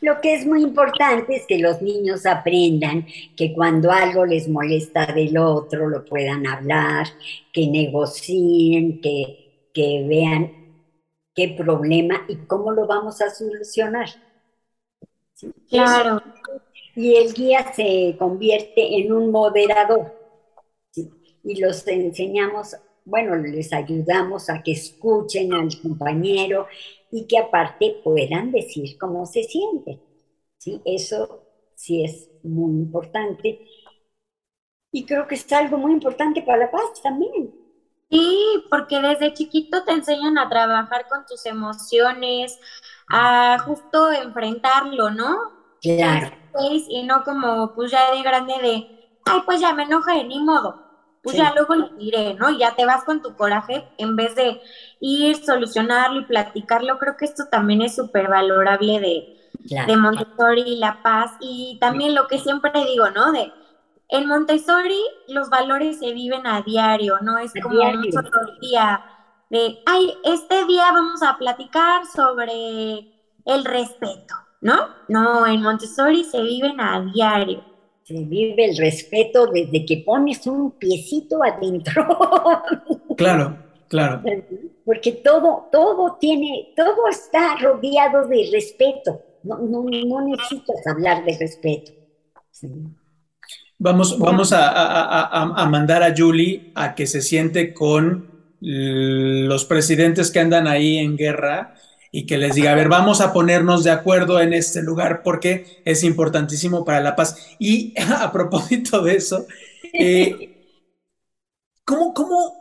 Lo 0.05 0.20
que 0.20 0.34
es 0.34 0.44
muy 0.44 0.62
importante 0.62 1.34
es 1.34 1.46
que 1.46 1.59
los 1.59 1.80
niños 1.80 2.26
aprendan 2.26 3.07
que 3.34 3.55
cuando 3.55 3.90
algo 3.90 4.26
les 4.26 4.48
molesta 4.48 5.07
del 5.07 5.38
otro 5.38 5.88
lo 5.88 6.05
puedan 6.05 6.46
hablar, 6.46 7.07
que 7.50 7.68
negocien, 7.68 9.00
que, 9.00 9.70
que 9.72 10.05
vean 10.07 10.52
qué 11.34 11.55
problema 11.57 12.26
y 12.28 12.36
cómo 12.36 12.70
lo 12.72 12.86
vamos 12.86 13.22
a 13.22 13.30
solucionar. 13.30 14.11
Claro. 15.70 16.22
Y 16.94 17.16
el 17.16 17.32
guía 17.32 17.72
se 17.72 18.14
convierte 18.18 18.98
en 18.98 19.11
un 19.11 19.30
moderador. 19.30 20.12
Y 21.42 21.61
los 21.61 21.86
enseñamos, 21.88 22.76
bueno, 23.05 23.36
les 23.36 23.72
ayudamos 23.72 24.48
a 24.48 24.62
que 24.62 24.72
escuchen 24.72 25.52
al 25.52 25.68
compañero 25.80 26.66
y 27.11 27.26
que 27.26 27.38
aparte 27.38 28.00
puedan 28.02 28.50
decir 28.50 28.96
cómo 28.98 29.26
se 29.26 29.42
sienten. 29.44 30.00
¿sí? 30.59 30.80
Eso 30.84 31.42
sí 31.74 32.05
es 32.05 32.30
muy 32.42 32.72
importante. 32.72 33.66
Y 34.90 35.05
creo 35.05 35.26
que 35.26 35.34
es 35.34 35.52
algo 35.52 35.76
muy 35.76 35.92
importante 35.92 36.42
para 36.42 36.59
la 36.59 36.70
paz 36.70 37.02
también. 37.02 37.55
Sí, 38.11 38.64
porque 38.70 39.00
desde 39.00 39.34
chiquito 39.34 39.84
te 39.84 39.92
enseñan 39.92 40.38
a 40.38 40.48
trabajar 40.48 41.07
con 41.09 41.26
tus 41.26 41.44
emociones, 41.46 42.59
a 43.09 43.59
justo 43.59 44.12
enfrentarlo, 44.12 45.11
¿no? 45.11 45.36
Claro. 45.82 46.34
Y 46.88 47.02
no 47.02 47.24
como, 47.24 47.74
pues 47.74 47.90
ya 47.90 48.14
de 48.14 48.22
grande 48.22 48.55
de, 48.62 49.18
ay, 49.24 49.40
pues 49.44 49.61
ya 49.61 49.74
me 49.74 49.82
enoje, 49.82 50.22
ni 50.24 50.38
modo 50.38 50.84
pues 51.24 51.36
ya 51.36 51.54
luego 51.54 51.74
le 51.74 51.88
diré, 51.96 52.34
¿no? 52.34 52.50
Ya 52.50 52.76
te 52.76 52.84
vas 52.84 53.02
con 53.02 53.22
tu 53.22 53.34
coraje 53.34 53.88
en 53.96 54.14
vez 54.14 54.34
de 54.36 54.60
ir, 55.00 55.42
solucionarlo 55.42 56.20
y 56.20 56.26
platicarlo. 56.26 56.98
Creo 56.98 57.16
que 57.16 57.24
esto 57.24 57.44
también 57.50 57.80
es 57.80 57.96
súper 57.96 58.28
valorable 58.28 59.00
de, 59.00 59.86
de 59.86 59.96
Montessori, 59.96 60.76
la 60.76 61.02
paz 61.02 61.32
y 61.40 61.78
también 61.80 62.14
lo 62.14 62.28
que 62.28 62.38
siempre 62.38 62.70
digo, 62.84 63.10
¿no? 63.10 63.32
De 63.32 63.50
en 64.10 64.28
Montessori 64.28 65.00
los 65.28 65.48
valores 65.48 65.98
se 65.98 66.12
viven 66.12 66.46
a 66.46 66.60
diario, 66.60 67.18
no 67.22 67.38
es 67.38 67.52
como 67.60 67.80
un 67.80 68.12
solo 68.12 68.30
día 68.60 69.02
de, 69.48 69.82
ay, 69.86 70.14
este 70.24 70.66
día 70.66 70.92
vamos 70.92 71.22
a 71.22 71.38
platicar 71.38 72.04
sobre 72.04 72.98
el 73.46 73.64
respeto, 73.64 74.34
¿no? 74.60 74.88
No, 75.08 75.46
en 75.46 75.62
Montessori 75.62 76.24
se 76.24 76.42
viven 76.42 76.80
a 76.82 77.00
diario 77.00 77.73
se 78.05 78.22
vive 78.22 78.66
el 78.66 78.76
respeto 78.76 79.46
desde 79.46 79.86
que 79.86 80.02
pones 80.05 80.46
un 80.46 80.72
piecito 80.72 81.42
adentro. 81.42 82.07
Claro, 83.16 83.57
claro. 83.88 84.22
Porque 84.84 85.12
todo, 85.12 85.68
todo 85.70 86.16
tiene, 86.20 86.72
todo 86.74 87.07
está 87.09 87.57
rodeado 87.59 88.26
de 88.26 88.48
respeto. 88.50 89.22
No, 89.44 89.84
necesitas 89.84 90.84
hablar 90.88 91.24
de 91.24 91.38
respeto. 91.38 91.92
Vamos, 93.78 94.18
vamos 94.18 94.52
a, 94.52 95.68
mandar 95.70 96.02
a 96.02 96.12
Julie 96.16 96.72
a 96.74 96.96
que 96.96 97.07
se 97.07 97.22
siente 97.22 97.72
con 97.72 98.57
los 98.61 99.64
presidentes 99.64 100.32
que 100.32 100.40
andan 100.40 100.66
ahí 100.66 100.98
en 100.98 101.16
guerra 101.16 101.76
y 102.16 102.26
que 102.26 102.38
les 102.38 102.54
diga, 102.54 102.70
a 102.70 102.76
ver, 102.76 102.88
vamos 102.88 103.20
a 103.20 103.32
ponernos 103.32 103.82
de 103.82 103.90
acuerdo 103.90 104.40
en 104.40 104.52
este 104.52 104.82
lugar 104.82 105.24
porque 105.24 105.82
es 105.84 106.04
importantísimo 106.04 106.84
para 106.84 107.00
la 107.00 107.16
paz. 107.16 107.56
Y 107.58 107.92
a 108.20 108.30
propósito 108.30 109.02
de 109.02 109.16
eso, 109.16 109.48
eh, 109.92 110.78
¿cómo, 111.84 112.14
cómo 112.14 112.52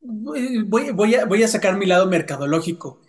voy, 0.00 0.86
a, 1.16 1.24
voy, 1.24 1.42
a, 1.42 1.48
sacar 1.48 1.76
mi 1.76 1.86
lado 1.86 2.06
mercadológico? 2.06 3.00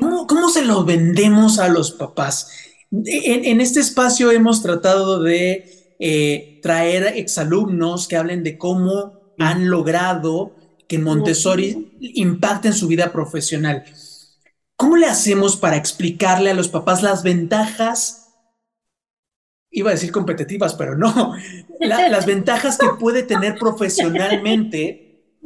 ¿Cómo, 0.00 0.48
se 0.48 0.64
lo 0.64 0.84
vendemos 0.84 1.60
a 1.60 1.68
los 1.68 1.92
papás? 1.92 2.50
En, 2.90 3.60
este 3.60 3.78
espacio 3.78 4.32
hemos 4.32 4.60
tratado 4.60 5.22
de 5.22 5.94
eh, 6.00 6.58
traer 6.64 7.16
exalumnos 7.16 8.08
que 8.08 8.16
hablen 8.16 8.42
de 8.42 8.58
cómo 8.58 9.34
han 9.38 9.70
logrado 9.70 10.56
que 10.88 10.98
Montessori 10.98 11.92
impacte 12.00 12.66
en 12.68 12.74
su 12.74 12.88
vida 12.88 13.12
profesional. 13.12 13.84
¿Cómo 14.82 14.96
le 14.96 15.06
hacemos 15.06 15.56
para 15.56 15.76
explicarle 15.76 16.50
a 16.50 16.54
los 16.54 16.66
papás 16.66 17.04
las 17.04 17.22
ventajas? 17.22 18.34
Iba 19.70 19.90
a 19.90 19.94
decir 19.94 20.10
competitivas, 20.10 20.74
pero 20.74 20.98
no. 20.98 21.36
las 21.78 22.26
ventajas 22.26 22.78
que 22.78 22.88
puede 22.98 23.22
tener 23.22 23.56
profesionalmente 23.60 25.38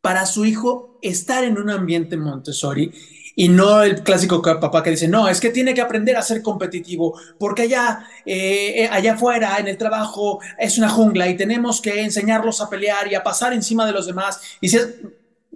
para 0.00 0.24
su 0.24 0.46
hijo 0.46 0.98
estar 1.02 1.44
en 1.44 1.58
un 1.58 1.68
ambiente 1.68 2.16
Montessori 2.16 2.90
y 3.36 3.50
no 3.50 3.82
el 3.82 4.02
clásico 4.02 4.40
papá 4.40 4.82
que 4.82 4.88
dice, 4.88 5.06
no, 5.06 5.28
es 5.28 5.38
que 5.38 5.50
tiene 5.50 5.74
que 5.74 5.82
aprender 5.82 6.16
a 6.16 6.22
ser 6.22 6.40
competitivo, 6.40 7.20
porque 7.38 7.62
allá, 7.62 8.06
eh, 8.24 8.88
allá 8.90 9.12
afuera, 9.12 9.58
en 9.58 9.68
el 9.68 9.76
trabajo, 9.76 10.40
es 10.58 10.78
una 10.78 10.88
jungla 10.88 11.28
y 11.28 11.36
tenemos 11.36 11.82
que 11.82 12.00
enseñarlos 12.00 12.62
a 12.62 12.70
pelear 12.70 13.12
y 13.12 13.14
a 13.14 13.22
pasar 13.22 13.52
encima 13.52 13.84
de 13.84 13.92
los 13.92 14.06
demás. 14.06 14.40
Y 14.62 14.70
si 14.70 14.78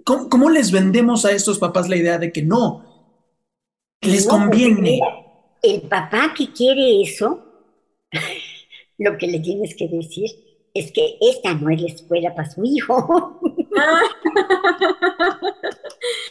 ¿cómo, 0.05 0.49
les 0.49 0.71
vendemos 0.71 1.25
a 1.25 1.31
estos 1.31 1.59
papás 1.59 1.89
la 1.89 1.97
idea 1.97 2.17
de 2.17 2.31
que 2.31 2.41
no? 2.41 2.83
les 4.01 4.27
conviene. 4.27 5.01
El 5.61 5.81
papá 5.81 6.33
que 6.37 6.51
quiere 6.51 7.01
eso, 7.01 7.43
lo 8.97 9.17
que 9.17 9.27
le 9.27 9.39
tienes 9.39 9.75
que 9.75 9.87
decir 9.87 10.29
es 10.73 10.91
que 10.91 11.17
esta 11.21 11.53
no 11.53 11.69
es 11.69 11.81
la 11.81 11.87
escuela 11.87 12.35
para 12.35 12.49
su 12.49 12.63
hijo. 12.63 13.39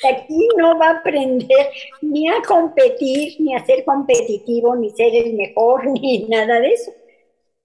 Aquí 0.08 0.48
no 0.58 0.78
va 0.78 0.88
a 0.88 0.98
aprender 0.98 1.70
ni 2.02 2.28
a 2.28 2.42
competir, 2.46 3.40
ni 3.40 3.54
a 3.54 3.64
ser 3.64 3.84
competitivo, 3.84 4.76
ni 4.76 4.90
ser 4.90 5.14
el 5.14 5.34
mejor, 5.34 5.86
ni 5.90 6.26
nada 6.28 6.60
de 6.60 6.68
eso. 6.72 6.92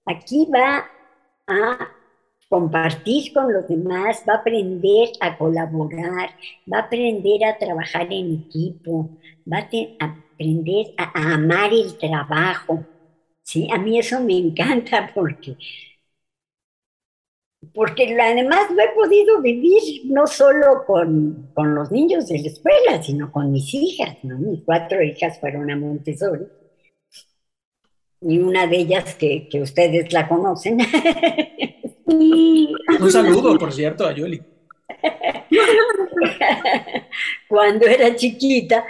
Aquí 0.06 0.48
va 0.52 0.90
a 1.46 1.99
compartir 2.50 3.32
con 3.32 3.52
los 3.52 3.68
demás, 3.68 4.24
va 4.28 4.34
a 4.34 4.36
aprender 4.38 5.10
a 5.20 5.38
colaborar, 5.38 6.30
va 6.70 6.78
a 6.78 6.82
aprender 6.82 7.44
a 7.44 7.56
trabajar 7.56 8.12
en 8.12 8.44
equipo, 8.44 9.08
va 9.50 9.58
a, 9.58 10.04
aprender 10.04 10.86
a, 10.98 11.34
amar 11.34 11.72
el 11.72 11.96
trabajo. 11.96 12.84
¿sí? 13.44 13.68
A 13.72 13.78
mí 13.78 14.00
eso 14.00 14.20
me 14.20 14.36
encanta 14.36 15.12
porque, 15.14 15.56
porque 17.72 18.16
además 18.20 18.68
lo 18.72 18.82
he 18.82 18.88
podido 18.96 19.40
vivir 19.40 20.06
no 20.06 20.26
solo 20.26 20.84
con, 20.84 21.52
los 21.54 21.92
niños 21.92 22.26
de 22.26 22.40
la 22.40 22.48
escuela, 22.48 23.00
sino 23.00 23.30
con 23.30 23.52
mis 23.52 23.72
hijas. 23.74 24.16
Mis 24.24 24.64
cuatro 24.64 25.00
hijas 25.00 25.38
fueron 25.38 25.70
a 25.70 25.76
Montessori. 25.76 26.46
Y 28.22 28.38
una 28.40 28.66
de 28.66 28.76
ellas 28.76 29.14
que, 29.14 29.48
que 29.48 29.62
ustedes 29.62 30.12
la 30.12 30.28
conocen 30.28 30.78
Un 32.10 33.10
saludo, 33.10 33.58
por 33.58 33.72
cierto, 33.72 34.06
a 34.06 34.12
Yoli. 34.12 34.40
Cuando 37.48 37.86
era 37.86 38.14
chiquita, 38.14 38.84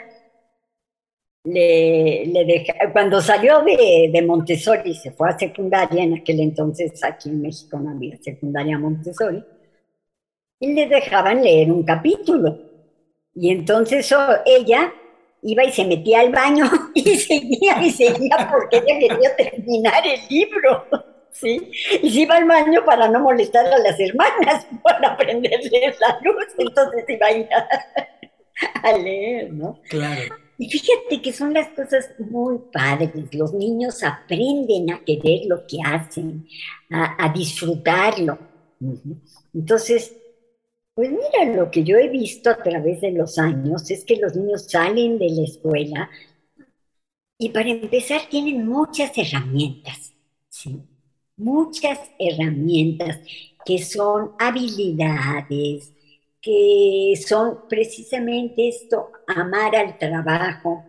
le, 1.45 2.67
cuando 2.93 3.21
salió 3.21 3.63
de, 3.63 4.11
de, 4.13 4.23
Montessori, 4.23 4.95
se 4.95 5.13
fue 5.13 5.31
a 5.31 5.39
secundaria, 5.39 6.03
en 6.03 6.19
aquel 6.19 6.41
entonces 6.41 7.03
aquí 7.03 7.31
en 7.31 7.41
México 7.41 7.79
no 7.79 7.91
había 7.91 8.17
secundaria 8.19 8.79
Montessori, 8.79 9.43
y 10.59 10.75
le 10.75 10.87
dejaban 10.87 11.43
leer 11.43 11.73
un 11.73 11.83
capítulo. 11.83 12.59
Y 13.35 13.51
entonces 13.51 14.11
oh, 14.13 14.37
ella 14.45 14.93
iba 15.43 15.65
y 15.65 15.73
se 15.73 15.87
metía 15.87 16.21
al 16.21 16.31
baño 16.31 16.71
y 16.95 17.17
seguía 17.17 17.83
y 17.83 17.91
seguía 17.91 18.51
porque 18.51 18.77
ella 18.77 18.99
quería 18.99 19.37
terminar 19.37 20.07
el 20.07 20.21
libro. 20.29 20.85
¿Sí? 21.33 21.71
Y 22.03 22.11
se 22.11 22.21
iba 22.21 22.37
al 22.37 22.47
baño 22.47 22.85
para 22.85 23.09
no 23.09 23.21
molestar 23.21 23.67
a 23.67 23.79
las 23.79 23.99
hermanas, 23.99 24.67
para 24.83 25.17
prenderles 25.17 26.01
la 26.01 26.19
luz, 26.23 26.47
entonces 26.59 27.05
iba 27.09 27.27
a 27.27 27.33
ir 27.33 27.49
a, 28.83 28.93
leer, 28.99 29.53
¿no? 29.53 29.81
Claro. 29.89 30.35
Y 30.59 30.69
fíjate 30.69 31.23
que 31.23 31.33
son 31.33 31.55
las 31.55 31.69
cosas 31.69 32.11
muy 32.19 32.59
padres, 32.73 33.35
los 33.35 33.55
niños 33.55 34.03
aprenden 34.03 34.91
a 34.93 35.03
querer 35.05 35.47
lo 35.47 35.67
que 35.67 35.79
hacen, 35.85 36.47
a, 36.91 37.25
a 37.25 37.33
disfrutarlo. 37.33 38.39
Entonces, 39.55 40.15
pues 40.95 41.11
mira, 41.11 41.55
lo 41.57 41.71
que 41.71 41.83
yo 41.83 41.97
he 41.97 42.09
visto 42.09 42.51
a 42.51 42.63
través 42.63 43.01
de 43.01 43.13
los 43.13 43.39
años 43.39 43.91
es 43.91 44.05
que 44.05 44.17
los 44.17 44.37
niños 44.37 44.67
salen 44.71 45.19
de 45.19 45.31
la 45.31 45.45
escuela 45.45 46.11
y 47.39 47.49
para 47.49 47.71
empezar 47.71 48.21
tienen 48.29 48.69
muchas 48.69 49.17
herramientas, 49.17 50.13
¿sí? 50.51 50.79
Muchas 51.41 51.99
herramientas 52.19 53.19
que 53.65 53.83
son 53.83 54.33
habilidades, 54.39 55.93
que 56.41 57.15
son 57.27 57.69
precisamente 57.69 58.69
esto, 58.69 59.11
amar 59.27 59.75
al 59.75 59.99
trabajo. 59.99 60.85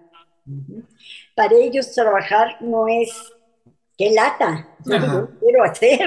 Para 1.36 1.56
ellos 1.56 1.92
trabajar 1.94 2.58
no 2.62 2.88
es 2.88 3.12
que 3.98 4.12
lata, 4.12 4.76
yo 4.86 5.30
quiero 5.40 5.64
hacer. 5.64 6.00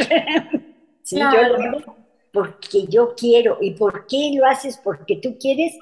porque 2.33 2.87
yo 2.89 3.15
quiero. 3.15 3.59
¿Y 3.61 3.73
por 3.73 4.07
qué 4.07 4.33
lo 4.35 4.47
haces? 4.47 4.79
Porque 4.83 5.17
tú 5.17 5.39
quieres, 5.39 5.79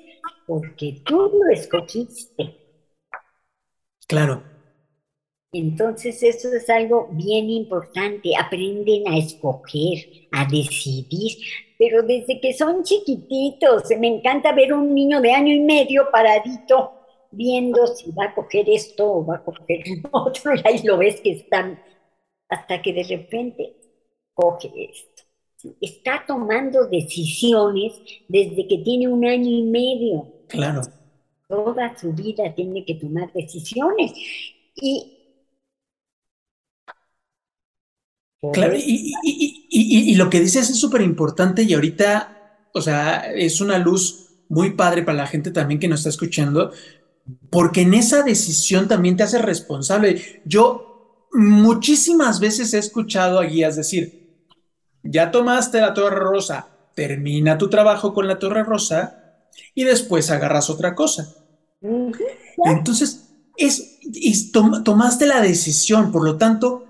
porque 0.47 1.01
tú 1.05 1.33
lo 1.33 1.51
escogiste. 1.51 2.59
Claro. 4.07 4.52
Entonces 5.53 6.23
eso 6.23 6.53
es 6.53 6.69
algo 6.71 7.09
bien 7.13 7.51
importante. 7.51 8.31
Aprenden 8.37 9.07
a 9.07 9.19
escoger, 9.19 10.29
a 10.33 10.47
decidir, 10.47 11.37
pero 11.79 12.03
desde 12.03 12.41
que 12.41 12.55
son 12.55 12.83
chiquititos, 12.83 13.85
me 13.99 14.09
encanta 14.09 14.53
ver 14.53 14.73
un 14.73 14.95
niño 14.95 15.21
de 15.21 15.33
año 15.33 15.55
y 15.55 15.61
medio 15.61 16.09
paradito 16.11 16.93
viendo 17.31 17.87
si 17.87 18.11
va 18.13 18.27
a 18.27 18.35
coger 18.35 18.69
esto 18.69 19.11
o 19.11 19.27
va 19.27 19.37
a 19.37 19.45
coger 19.45 19.83
otro, 20.13 20.55
y 20.55 20.61
ahí 20.65 20.83
lo 20.85 20.99
ves 20.99 21.21
que 21.21 21.33
están, 21.33 21.83
hasta 22.49 22.81
que 22.81 22.93
de 22.93 23.03
repente 23.03 23.77
coge 24.35 24.71
esto. 24.77 25.23
Está 25.81 26.25
tomando 26.27 26.87
decisiones 26.87 27.93
desde 28.29 28.67
que 28.67 28.79
tiene 28.79 29.09
un 29.09 29.25
año 29.25 29.49
y 29.49 29.63
medio. 29.63 30.27
Claro. 30.49 30.83
Toda 31.49 31.97
su 31.97 32.13
vida 32.13 32.53
tiene 32.55 32.85
que 32.85 32.95
tomar 32.95 33.33
decisiones. 33.33 34.13
Y 34.75 35.12
Claro, 38.51 38.75
y, 38.77 39.15
y, 39.71 40.15
lo 40.17 40.29
que 40.29 40.41
dices 40.41 40.69
es 40.69 40.81
súper 40.81 41.01
importante 41.03 41.63
y 41.63 41.75
ahorita, 41.75 42.69
o 42.75 42.83
sea, 42.83 43.33
es 43.33 43.61
una 43.61 43.79
luz 43.79 44.31
muy 44.49 44.71
padre 44.71 45.05
para 45.05 45.19
la 45.19 45.29
gente 45.29 45.53
también 45.53 45.79
que 45.79 45.87
nos 45.87 46.01
está 46.01 46.09
escuchando, 46.09 46.73
porque 47.51 47.83
en 47.83 47.95
esa 47.95 48.23
decisión 48.23 48.89
también 48.89 49.17
te 49.17 49.23
hace 49.23 49.39
responsable. 49.39 50.43
Yo 50.45 51.29
muchísimas 51.33 52.41
veces 52.41 52.75
he 52.75 52.79
escuchado 52.79 53.39
a 53.39 53.45
guías 53.45 53.77
decir, 53.77 54.23
ya 55.05 55.31
tomaste 55.31 55.81
la 55.81 55.95
torre 55.95 56.17
rosa, 56.17 56.69
termina 56.95 57.59
tu 57.59 57.71
trabajo 57.71 58.13
con 58.13 58.27
la 58.27 58.41
torre 58.41 58.65
rosa 58.65 59.47
y 59.75 59.85
después 59.85 60.31
agarras 60.31 60.69
otra 60.69 60.97
cosa. 60.97 61.35
Entonces, 62.65 63.29
es, 63.57 64.53
tomaste 64.53 65.27
la 65.27 65.41
decisión, 65.41 66.13
por 66.13 66.25
lo 66.25 66.37
tanto, 66.37 66.82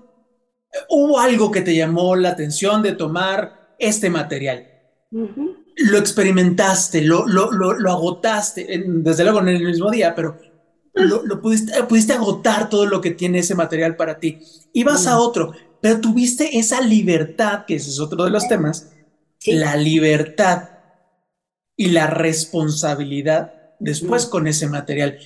hubo 0.89 1.19
algo 1.19 1.51
que 1.51 1.61
te 1.61 1.75
llamó 1.75 2.15
la 2.15 2.29
atención 2.29 2.81
de 2.81 2.93
tomar 2.93 3.75
este 3.79 4.09
material. 4.09 4.67
Lo 5.11 5.97
experimentaste, 5.97 7.01
lo, 7.01 7.27
lo, 7.27 7.51
lo, 7.51 7.91
agotaste, 7.91 8.83
desde 8.85 9.23
luego 9.23 9.39
en 9.39 9.49
el 9.49 9.63
mismo 9.63 9.89
día, 9.91 10.13
pero 10.15 10.37
lo, 10.93 11.41
pudiste, 11.41 11.83
pudiste, 11.83 12.13
agotar 12.13 12.69
todo 12.69 12.85
lo 12.85 13.01
que 13.01 13.11
tiene 13.11 13.39
ese 13.39 13.55
material 13.55 13.95
para 13.95 14.19
ti. 14.19 14.39
Ibas 14.73 15.07
a 15.07 15.19
otro, 15.19 15.53
pero 15.81 15.99
tuviste 15.99 16.57
esa 16.57 16.81
libertad, 16.81 17.65
que 17.65 17.75
ese 17.75 17.89
es 17.89 17.99
otro 17.99 18.23
de 18.23 18.29
los 18.29 18.47
temas, 18.47 18.91
la 19.45 19.75
libertad 19.75 20.69
y 21.75 21.87
la 21.87 22.07
responsabilidad 22.07 23.53
después 23.79 24.25
con 24.25 24.47
ese 24.47 24.67
material 24.67 25.17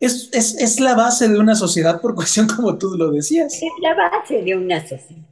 es, 0.00 0.30
es, 0.32 0.54
es, 0.60 0.80
la 0.80 0.94
base 0.94 1.28
de 1.28 1.38
una 1.38 1.54
sociedad 1.54 2.00
por 2.00 2.14
cuestión 2.16 2.46
como 2.46 2.76
tú 2.76 2.96
lo 2.96 3.10
decías. 3.10 3.54
Es 3.54 3.72
la 3.80 3.94
base 3.94 4.42
de 4.42 4.56
una 4.56 4.80
sociedad. 4.86 5.22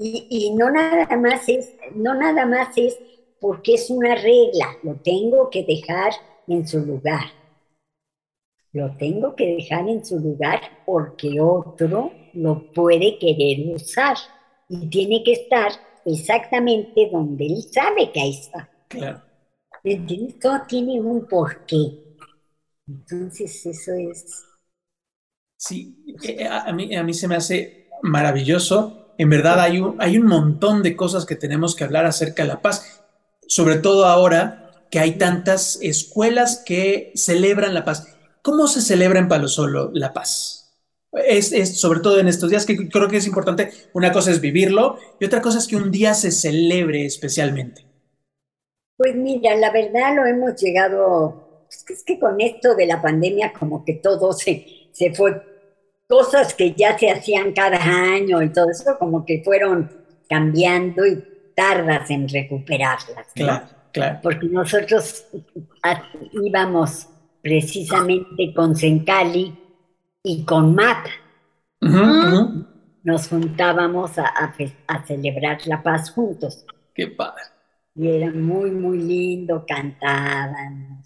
Y, 0.00 0.26
y, 0.30 0.54
no 0.54 0.70
nada 0.70 1.16
más 1.16 1.48
es, 1.48 1.74
no 1.94 2.14
nada 2.14 2.46
más 2.46 2.76
es 2.76 2.98
porque 3.40 3.74
es 3.74 3.90
una 3.90 4.14
regla, 4.14 4.76
lo 4.82 4.96
tengo 4.96 5.48
que 5.50 5.64
dejar 5.64 6.12
en 6.46 6.66
su 6.66 6.80
lugar. 6.80 7.24
Lo 8.72 8.96
tengo 8.96 9.34
que 9.34 9.46
dejar 9.56 9.88
en 9.88 10.04
su 10.04 10.18
lugar 10.18 10.60
porque 10.84 11.40
otro 11.40 12.12
lo 12.34 12.70
puede 12.72 13.18
querer 13.18 13.74
usar 13.74 14.16
y 14.68 14.88
tiene 14.88 15.24
que 15.24 15.32
estar 15.32 15.72
exactamente 16.04 17.08
donde 17.10 17.46
él 17.46 17.62
sabe 17.62 18.12
que 18.12 18.20
ahí 18.20 18.30
está. 18.30 18.68
Claro. 18.88 19.27
Todo 20.40 20.62
tiene 20.68 21.00
un 21.00 21.26
porqué. 21.26 22.16
Entonces, 22.86 23.66
eso 23.66 23.92
es. 23.92 24.44
Sí, 25.56 26.04
eh, 26.22 26.46
a 26.46 26.72
mí, 26.72 26.94
a 26.96 27.02
mí 27.02 27.14
se 27.14 27.28
me 27.28 27.36
hace 27.36 27.88
maravilloso. 28.02 29.14
En 29.18 29.28
verdad, 29.30 29.60
hay 29.60 29.80
un, 29.80 29.96
hay 30.00 30.18
un 30.18 30.26
montón 30.26 30.82
de 30.82 30.96
cosas 30.96 31.26
que 31.26 31.36
tenemos 31.36 31.74
que 31.74 31.84
hablar 31.84 32.06
acerca 32.06 32.42
de 32.42 32.48
la 32.48 32.62
paz, 32.62 33.02
sobre 33.46 33.76
todo 33.76 34.06
ahora 34.06 34.70
que 34.90 35.00
hay 35.00 35.18
tantas 35.18 35.78
escuelas 35.82 36.62
que 36.64 37.12
celebran 37.14 37.74
la 37.74 37.84
paz. 37.84 38.06
¿Cómo 38.42 38.68
se 38.68 38.80
celebra 38.80 39.18
en 39.18 39.28
Palo 39.28 39.48
Solo 39.48 39.90
la 39.92 40.12
paz? 40.12 40.76
Es, 41.12 41.52
es, 41.52 41.80
sobre 41.80 42.00
todo 42.00 42.20
en 42.20 42.28
estos 42.28 42.50
días 42.50 42.64
que 42.64 42.88
creo 42.88 43.08
que 43.08 43.16
es 43.16 43.26
importante. 43.26 43.72
Una 43.92 44.12
cosa 44.12 44.30
es 44.30 44.40
vivirlo 44.40 44.98
y 45.18 45.24
otra 45.24 45.42
cosa 45.42 45.58
es 45.58 45.66
que 45.66 45.76
un 45.76 45.90
día 45.90 46.14
se 46.14 46.30
celebre 46.30 47.04
especialmente. 47.04 47.87
Pues 48.98 49.14
mira, 49.14 49.54
la 49.54 49.70
verdad 49.70 50.16
lo 50.16 50.26
hemos 50.26 50.60
llegado, 50.60 51.66
es 51.88 52.02
que 52.02 52.18
con 52.18 52.40
esto 52.40 52.74
de 52.74 52.84
la 52.84 53.00
pandemia 53.00 53.52
como 53.52 53.84
que 53.84 53.94
todo 53.94 54.32
se, 54.32 54.66
se 54.90 55.14
fue, 55.14 55.40
cosas 56.08 56.52
que 56.52 56.72
ya 56.72 56.98
se 56.98 57.08
hacían 57.08 57.52
cada 57.52 57.78
año 57.78 58.42
y 58.42 58.52
todo 58.52 58.68
eso 58.70 58.98
como 58.98 59.24
que 59.24 59.40
fueron 59.44 59.88
cambiando 60.28 61.06
y 61.06 61.22
tardas 61.54 62.10
en 62.10 62.28
recuperarlas. 62.28 63.28
Claro, 63.36 63.66
claro. 63.92 64.18
Porque 64.20 64.48
nosotros 64.48 65.26
íbamos 66.32 67.08
precisamente 67.40 68.52
con 68.52 68.74
Sencali 68.74 69.56
y 70.24 70.44
con 70.44 70.74
MAP. 70.74 71.06
Nos 73.04 73.28
juntábamos 73.28 74.18
a, 74.18 74.26
a 74.88 75.06
celebrar 75.06 75.58
la 75.66 75.84
paz 75.84 76.10
juntos. 76.10 76.66
Qué 76.92 77.06
padre 77.06 77.57
y 77.98 78.08
era 78.08 78.30
muy, 78.30 78.70
muy 78.70 78.98
lindo, 78.98 79.64
cantaban 79.66 81.02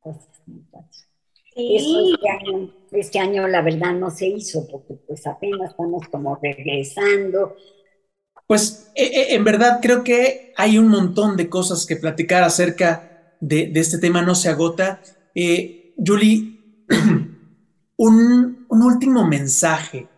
cosas 0.00 0.28
este, 1.54 2.28
año, 2.28 2.74
este 2.90 3.18
año, 3.20 3.46
la 3.46 3.62
verdad 3.62 3.92
no 3.92 4.10
se 4.10 4.26
hizo 4.26 4.66
porque 4.66 4.94
pues 5.06 5.24
apenas 5.26 5.70
estamos 5.70 6.08
como 6.08 6.36
regresando. 6.42 7.54
Pues 8.46 8.90
e, 8.96 9.04
e, 9.04 9.34
en 9.34 9.44
verdad 9.44 9.78
creo 9.80 10.02
que 10.02 10.52
hay 10.56 10.78
un 10.78 10.88
montón 10.88 11.36
de 11.36 11.48
cosas 11.48 11.86
que 11.86 11.96
platicar 11.96 12.42
acerca 12.42 13.36
de, 13.40 13.70
este 13.74 13.98
tema, 13.98 14.22
no 14.22 14.34
se 14.34 14.48
agota. 14.48 15.00
Eh, 15.34 15.94
Julie, 16.04 16.60
un, 17.96 18.66
un 18.68 18.82
último 18.82 19.24
mensaje 19.24 20.08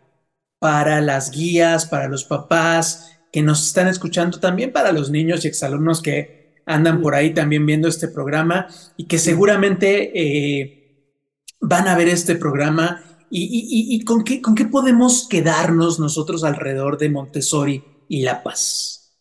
para 0.58 1.02
las 1.02 1.30
guías, 1.30 1.84
para 1.84 2.08
los 2.08 2.24
papás, 2.24 3.15
que 3.36 3.42
nos 3.42 3.66
están 3.66 3.86
escuchando, 3.86 4.40
también 4.40 4.72
para 4.72 4.92
los 4.92 5.10
niños 5.10 5.44
y 5.44 5.48
exalumnos 5.48 6.00
que 6.00 6.54
andan 6.64 7.02
por 7.02 7.14
ahí 7.14 7.34
también 7.34 7.66
viendo 7.66 7.86
este 7.86 8.08
programa 8.08 8.66
y 8.96 9.04
que 9.04 9.18
seguramente 9.18 10.10
eh, 10.18 11.12
van 11.60 11.86
a 11.86 11.94
ver 11.98 12.08
este 12.08 12.36
programa 12.36 13.04
y, 13.28 14.02
con, 14.06 14.24
qué, 14.24 14.40
con 14.40 14.54
qué 14.54 14.64
podemos 14.64 15.28
quedarnos 15.28 16.00
nosotros 16.00 16.44
alrededor 16.44 16.96
de 16.96 17.10
Montessori 17.10 17.84
y 18.08 18.22
La 18.22 18.42
Paz. 18.42 19.14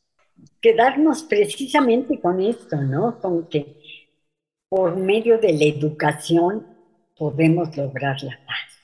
Quedarnos 0.62 1.24
precisamente 1.24 2.22
con 2.22 2.40
esto, 2.40 2.78
¿no? 2.78 3.20
Con 3.20 3.50
que 3.50 3.82
por 4.70 4.96
medio 4.96 5.40
de 5.40 5.52
la 5.52 5.66
educación 5.66 6.66
podemos 7.18 7.76
lograr 7.76 8.24
la 8.24 8.40
paz. 8.46 8.80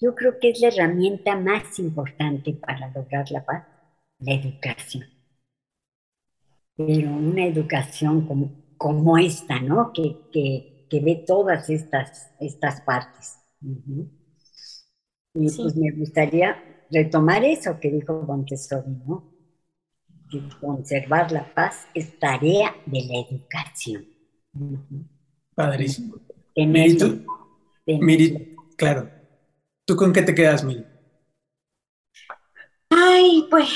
Yo 0.00 0.14
creo 0.14 0.38
que 0.40 0.50
es 0.50 0.60
la 0.60 0.68
herramienta 0.68 1.34
más 1.34 1.80
importante 1.80 2.52
para 2.52 2.92
lograr 2.94 3.28
la 3.32 3.44
paz 3.44 3.64
la 4.18 4.34
educación. 4.34 5.04
Pero 6.76 7.10
una 7.10 7.44
educación 7.46 8.26
como, 8.26 8.74
como 8.76 9.18
esta, 9.18 9.60
¿no? 9.60 9.92
Que, 9.92 10.16
que, 10.32 10.86
que, 10.88 11.00
ve 11.00 11.24
todas 11.26 11.68
estas, 11.70 12.30
estas 12.40 12.80
partes. 12.82 13.36
Y 13.60 15.50
pues 15.50 15.76
me 15.76 15.90
gustaría 15.92 16.56
retomar 16.90 17.44
eso 17.44 17.78
que 17.80 17.90
dijo 17.90 18.22
Montessori, 18.22 18.90
¿no? 19.06 19.32
Que 20.30 20.40
conservar 20.60 21.32
la 21.32 21.52
paz 21.54 21.86
es 21.94 22.18
tarea 22.18 22.74
de 22.86 23.00
la 23.02 23.18
educación. 23.28 24.06
Padrísimo. 25.54 26.16
Miri, 27.86 28.56
claro. 28.76 29.10
¿Tú 29.84 29.96
con 29.96 30.12
qué 30.12 30.22
te 30.22 30.34
quedas, 30.34 30.64
Miri? 30.64 30.84
Ay, 33.18 33.46
pues 33.50 33.68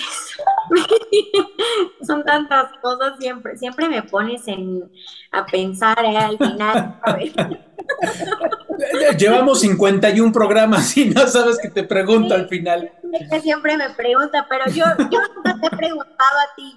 son 2.07 2.25
tantas 2.25 2.73
cosas 2.81 3.19
siempre, 3.19 3.57
siempre 3.57 3.89
me 3.89 4.03
pones 4.03 4.47
en, 4.47 4.89
a 5.33 5.45
pensar 5.45 5.99
eh, 6.05 6.17
al 6.17 6.39
final. 6.39 7.01
Llevamos 9.19 9.61
51 9.61 10.33
programas 10.33 10.97
y 10.97 11.07
no 11.07 11.27
sabes 11.27 11.59
que 11.59 11.71
te 11.71 11.83
pregunto 11.83 12.35
al 12.35 12.49
final. 12.49 12.93
que 13.31 13.41
siempre 13.41 13.77
me 13.77 13.91
pregunta, 13.91 14.47
pero 14.49 14.67
yo, 14.67 14.85
yo 15.11 15.21
nunca 15.35 15.59
te 15.61 15.67
he 15.67 15.77
preguntado 15.77 16.39
a 16.39 16.55
ti. 16.57 16.75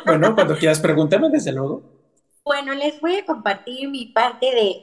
Bueno, 0.06 0.34
cuando 0.34 0.56
quieras 0.56 0.80
pregúntame, 0.80 1.28
desde 1.28 1.52
luego. 1.52 1.82
Bueno, 2.44 2.74
les 2.74 3.00
voy 3.00 3.16
a 3.16 3.26
compartir 3.26 3.88
mi 3.88 4.06
parte 4.06 4.46
de, 4.46 4.82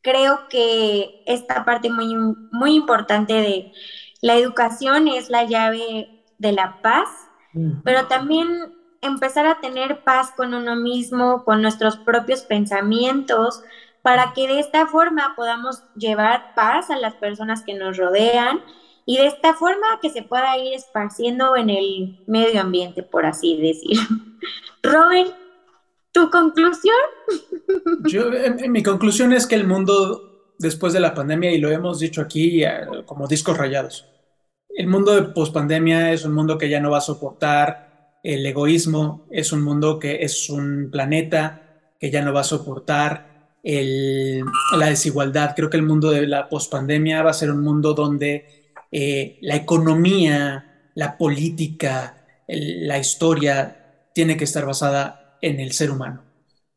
creo 0.00 0.48
que 0.48 1.22
esta 1.26 1.64
parte 1.64 1.90
muy, 1.90 2.16
muy 2.50 2.74
importante 2.74 3.34
de 3.34 3.72
la 4.22 4.36
educación 4.36 5.08
es 5.08 5.28
la 5.28 5.44
llave 5.44 6.17
de 6.38 6.52
la 6.52 6.80
paz, 6.82 7.08
pero 7.84 8.06
también 8.06 8.72
empezar 9.00 9.46
a 9.46 9.60
tener 9.60 10.04
paz 10.04 10.32
con 10.36 10.54
uno 10.54 10.76
mismo, 10.76 11.44
con 11.44 11.62
nuestros 11.62 11.96
propios 11.96 12.42
pensamientos, 12.42 13.62
para 14.02 14.32
que 14.32 14.46
de 14.46 14.60
esta 14.60 14.86
forma 14.86 15.34
podamos 15.36 15.82
llevar 15.96 16.54
paz 16.54 16.90
a 16.90 16.96
las 16.96 17.14
personas 17.14 17.62
que 17.62 17.74
nos 17.74 17.96
rodean 17.96 18.62
y 19.04 19.16
de 19.16 19.26
esta 19.26 19.54
forma 19.54 19.86
que 20.00 20.10
se 20.10 20.22
pueda 20.22 20.56
ir 20.58 20.74
esparciendo 20.74 21.56
en 21.56 21.70
el 21.70 22.22
medio 22.26 22.60
ambiente, 22.60 23.02
por 23.02 23.26
así 23.26 23.60
decir. 23.60 23.98
Robin, 24.82 25.26
¿tu 26.12 26.30
conclusión? 26.30 26.96
Yo, 28.04 28.26
mi 28.68 28.82
conclusión 28.82 29.32
es 29.32 29.46
que 29.46 29.56
el 29.56 29.66
mundo 29.66 30.28
después 30.58 30.92
de 30.92 31.00
la 31.00 31.14
pandemia, 31.14 31.52
y 31.52 31.58
lo 31.58 31.70
hemos 31.70 32.00
dicho 32.00 32.20
aquí 32.20 32.64
eh, 32.64 32.86
como 33.06 33.26
discos 33.26 33.56
rayados, 33.56 34.06
el 34.78 34.86
mundo 34.86 35.12
de 35.12 35.22
pospandemia 35.32 36.12
es 36.12 36.24
un 36.24 36.32
mundo 36.34 36.56
que 36.56 36.68
ya 36.68 36.78
no 36.78 36.88
va 36.88 36.98
a 36.98 37.00
soportar 37.00 38.20
el 38.22 38.46
egoísmo, 38.46 39.26
es 39.28 39.52
un 39.52 39.64
mundo 39.64 39.98
que 39.98 40.22
es 40.22 40.48
un 40.50 40.88
planeta 40.92 41.80
que 41.98 42.12
ya 42.12 42.22
no 42.24 42.32
va 42.32 42.42
a 42.42 42.44
soportar 42.44 43.56
la 43.64 44.86
desigualdad. 44.86 45.54
Creo 45.56 45.68
que 45.68 45.78
el 45.78 45.82
mundo 45.82 46.12
de 46.12 46.28
la 46.28 46.48
pospandemia 46.48 47.24
va 47.24 47.30
a 47.30 47.34
ser 47.34 47.50
un 47.50 47.60
mundo 47.60 47.92
donde 47.92 48.76
eh, 48.92 49.38
la 49.40 49.56
economía, 49.56 50.90
la 50.94 51.18
política, 51.18 52.24
la 52.46 52.98
historia 53.00 54.10
tiene 54.14 54.36
que 54.36 54.44
estar 54.44 54.64
basada 54.64 55.38
en 55.42 55.58
el 55.58 55.72
ser 55.72 55.90
humano. 55.90 56.22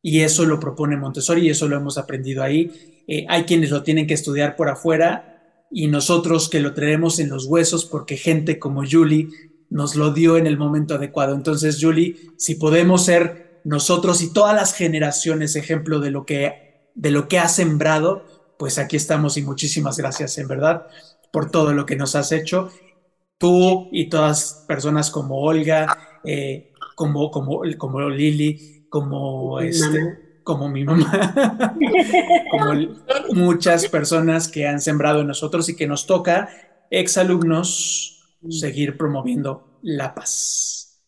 Y 0.02 0.22
eso 0.22 0.44
lo 0.46 0.60
propone 0.60 0.98
Montessori 0.98 1.46
y 1.46 1.50
eso 1.52 1.68
lo 1.68 1.78
hemos 1.78 2.00
aprendido 2.00 2.42
ahí. 2.42 3.04
Eh, 3.08 3.28
hay 3.30 3.44
quienes 3.44 3.70
lo 3.70 3.84
tienen 3.84 4.08
que 4.08 4.16
estudiar 4.16 4.56
por 4.56 4.70
afuera 4.70 5.31
y 5.72 5.88
nosotros 5.88 6.50
que 6.50 6.60
lo 6.60 6.74
traemos 6.74 7.20
en 7.20 7.30
los 7.30 7.46
huesos 7.46 7.86
porque 7.86 8.18
gente 8.18 8.60
como 8.60 8.84
Julie 8.90 9.30
nos 9.70 9.96
lo 9.96 10.12
dio 10.12 10.38
en 10.38 10.48
el 10.48 10.58
momento 10.58 10.96
adecuado. 10.96 11.34
Entonces, 11.34 11.78
Julie, 11.82 12.18
si 12.38 12.56
podemos 12.56 13.06
ser 13.06 13.62
nosotros 13.64 14.22
y 14.22 14.34
todas 14.34 14.54
las 14.54 14.74
generaciones 14.74 15.56
ejemplo 15.56 16.00
de 16.00 16.12
lo 16.12 16.26
que, 16.26 16.90
de 16.94 17.12
lo 17.12 17.28
que 17.28 17.40
ha 17.40 17.48
sembrado, 17.48 18.26
pues 18.60 18.78
aquí 18.78 18.98
estamos 18.98 19.38
y 19.38 19.44
muchísimas 19.44 19.98
gracias, 19.98 20.38
en 20.38 20.48
verdad 20.48 20.88
por 21.32 21.50
todo 21.50 21.74
lo 21.74 21.86
que 21.86 21.96
nos 21.96 22.16
has 22.16 22.32
hecho. 22.32 22.70
Tú 23.38 23.90
y 23.92 24.10
todas 24.10 24.66
personas 24.68 25.10
como 25.10 25.40
Olga, 25.42 26.20
eh, 26.24 26.74
como, 26.96 27.32
como, 27.32 27.62
como 27.78 28.10
Lili, 28.10 28.86
como, 28.90 29.60
este, 29.60 30.21
como 30.44 30.70
mi 30.70 30.84
mamá, 30.84 31.76
como 32.52 32.74
muchas 33.34 33.88
personas 33.88 34.48
que 34.48 34.68
han 34.68 34.82
sembrado 34.82 35.22
en 35.22 35.28
nosotros 35.28 35.70
y 35.70 35.76
que 35.76 35.88
nos 35.88 36.06
toca, 36.06 36.50
exalumnos, 36.90 38.28
seguir 38.50 38.98
promoviendo 38.98 39.80
la 39.82 40.14
paz. 40.14 41.02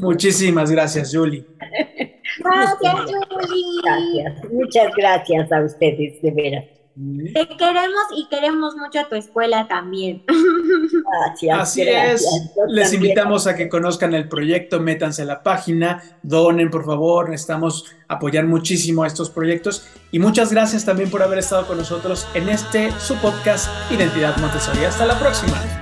Muchísimas 0.00 0.70
gracias, 0.70 1.14
Julie. 1.14 1.46
Gracias, 2.38 2.94
Julie. 3.40 4.52
Muchas 4.52 4.92
gracias 4.94 5.50
a 5.50 5.62
ustedes, 5.62 6.20
de 6.20 6.30
veras. 6.30 6.75
Te 6.96 7.46
queremos 7.58 8.04
y 8.16 8.26
queremos 8.28 8.74
mucho 8.74 9.00
a 9.00 9.08
tu 9.08 9.16
escuela 9.16 9.68
también. 9.68 10.24
Gracias. 10.26 11.60
Así 11.60 11.82
es. 11.82 12.26
Les 12.68 12.92
invitamos 12.94 13.46
a 13.46 13.54
que 13.54 13.68
conozcan 13.68 14.14
el 14.14 14.28
proyecto, 14.28 14.80
métanse 14.80 15.22
a 15.22 15.26
la 15.26 15.42
página, 15.42 16.02
donen, 16.22 16.70
por 16.70 16.86
favor. 16.86 17.28
Necesitamos 17.28 17.84
apoyar 18.08 18.46
muchísimo 18.46 19.02
a 19.02 19.08
estos 19.08 19.28
proyectos. 19.28 19.86
Y 20.10 20.18
muchas 20.18 20.50
gracias 20.50 20.86
también 20.86 21.10
por 21.10 21.22
haber 21.22 21.40
estado 21.40 21.66
con 21.66 21.76
nosotros 21.76 22.26
en 22.32 22.48
este 22.48 22.90
su 22.98 23.14
podcast 23.16 23.68
Identidad 23.90 24.36
Montessori. 24.38 24.84
Hasta 24.86 25.04
la 25.04 25.18
próxima. 25.18 25.75